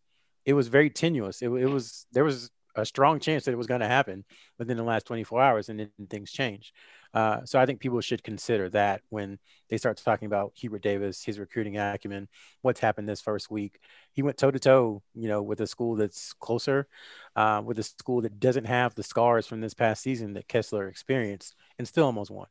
[0.45, 1.41] it was very tenuous.
[1.41, 4.23] It, it was there was a strong chance that it was going to happen
[4.59, 6.73] within the last 24 hours, and then things changed.
[7.13, 9.39] Uh, so I think people should consider that when
[9.69, 12.27] they start talking about Hubert Davis, his recruiting acumen,
[12.61, 13.79] what's happened this first week.
[14.11, 16.87] He went toe to toe, you know, with a school that's closer,
[17.35, 20.87] uh, with a school that doesn't have the scars from this past season that Kessler
[20.87, 22.47] experienced, and still almost won.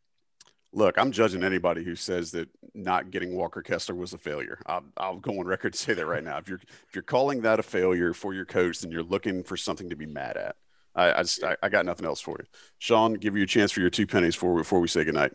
[0.73, 4.59] Look, I'm judging anybody who says that not getting Walker Kessler was a failure.
[4.67, 6.37] I'll, I'll go on record to say that right now.
[6.37, 9.57] If you're if you're calling that a failure for your coach, then you're looking for
[9.57, 10.57] something to be mad at.
[10.97, 12.47] I, I just I, I, got nothing else for you.
[12.79, 15.33] Sean, give you a chance for your two pennies before before we say goodnight.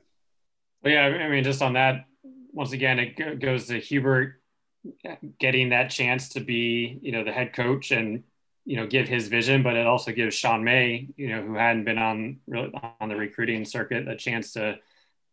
[0.84, 2.06] Well, yeah, I mean, just on that,
[2.52, 4.42] once again, it goes to Hubert
[5.40, 8.24] getting that chance to be, you know, the head coach and
[8.66, 11.86] you know give his vision, but it also gives Sean May, you know, who hadn't
[11.86, 14.80] been on really on the recruiting circuit, a chance to,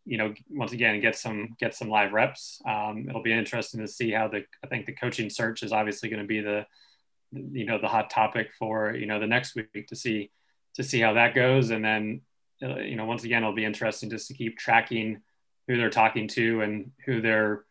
[0.05, 2.61] you know, once again get some get some live reps.
[2.67, 6.09] Um, it'll be interesting to see how the I think the coaching search is obviously
[6.09, 6.67] going to be the
[7.31, 10.31] you know the hot topic for you know the next week to see
[10.75, 11.69] to see how that goes.
[11.69, 12.21] And then
[12.61, 15.21] uh, you know once again it'll be interesting just to keep tracking
[15.67, 17.63] who they're talking to and who they're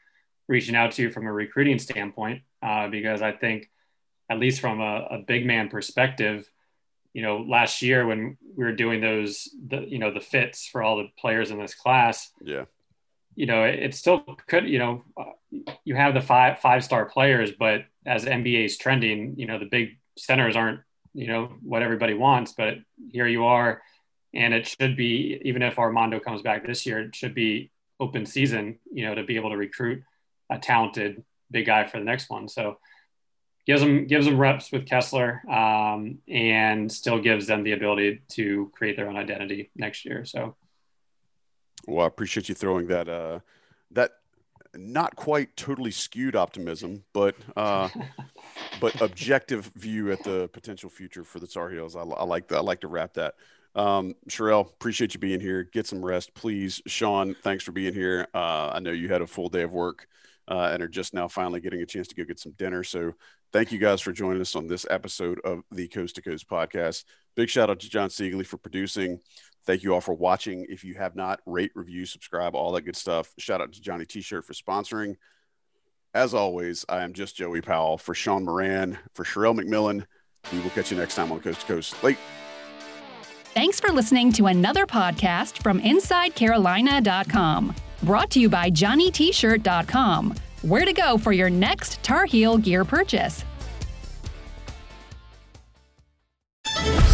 [0.46, 3.68] reaching out to from a recruiting standpoint uh, because i think
[4.30, 6.50] at least from a, a, big man perspective
[7.12, 10.82] you know last year when we were doing those the you know the fits for
[10.82, 12.64] all the players in this class yeah.
[13.34, 15.24] you know it, it still could you know uh,
[15.84, 19.66] you have the five five star players but as NBA is trending, you know, the
[19.66, 20.80] big centers aren't,
[21.14, 22.74] you know, what everybody wants, but
[23.12, 23.82] here you are.
[24.34, 28.24] And it should be, even if Armando comes back this year, it should be open
[28.26, 30.02] season, you know, to be able to recruit
[30.50, 32.48] a talented big guy for the next one.
[32.48, 32.78] So
[33.66, 38.72] gives them gives them reps with Kessler, um, and still gives them the ability to
[38.74, 40.24] create their own identity next year.
[40.24, 40.56] So,
[41.86, 43.40] well, I appreciate you throwing that uh,
[43.90, 44.12] that
[44.78, 47.88] not quite totally skewed optimism, but uh,
[48.80, 51.96] but objective view at the potential future for the Tar Heels.
[51.96, 52.58] I, I like that.
[52.58, 53.34] I like to wrap that.
[53.74, 55.64] Um, Sherrell, appreciate you being here.
[55.64, 56.80] Get some rest, please.
[56.86, 58.26] Sean, thanks for being here.
[58.34, 60.08] Uh, I know you had a full day of work
[60.48, 62.82] uh, and are just now finally getting a chance to go get some dinner.
[62.82, 63.12] So
[63.52, 67.04] thank you guys for joining us on this episode of the Coast to Coast podcast.
[67.36, 69.20] Big shout out to John Siegley for producing.
[69.68, 70.64] Thank you all for watching.
[70.70, 73.34] If you have not, rate, review, subscribe, all that good stuff.
[73.36, 75.16] Shout out to Johnny T shirt for sponsoring.
[76.14, 80.06] As always, I am just Joey Powell for Sean Moran, for Sherrell McMillan.
[80.54, 82.02] We will catch you next time on Coast to Coast.
[82.02, 82.16] Late.
[83.52, 87.76] Thanks for listening to another podcast from InsideCarolina.com.
[88.04, 90.34] Brought to you by JohnnyT-shirt.com.
[90.62, 93.44] Where to go for your next Tar Heel gear purchase.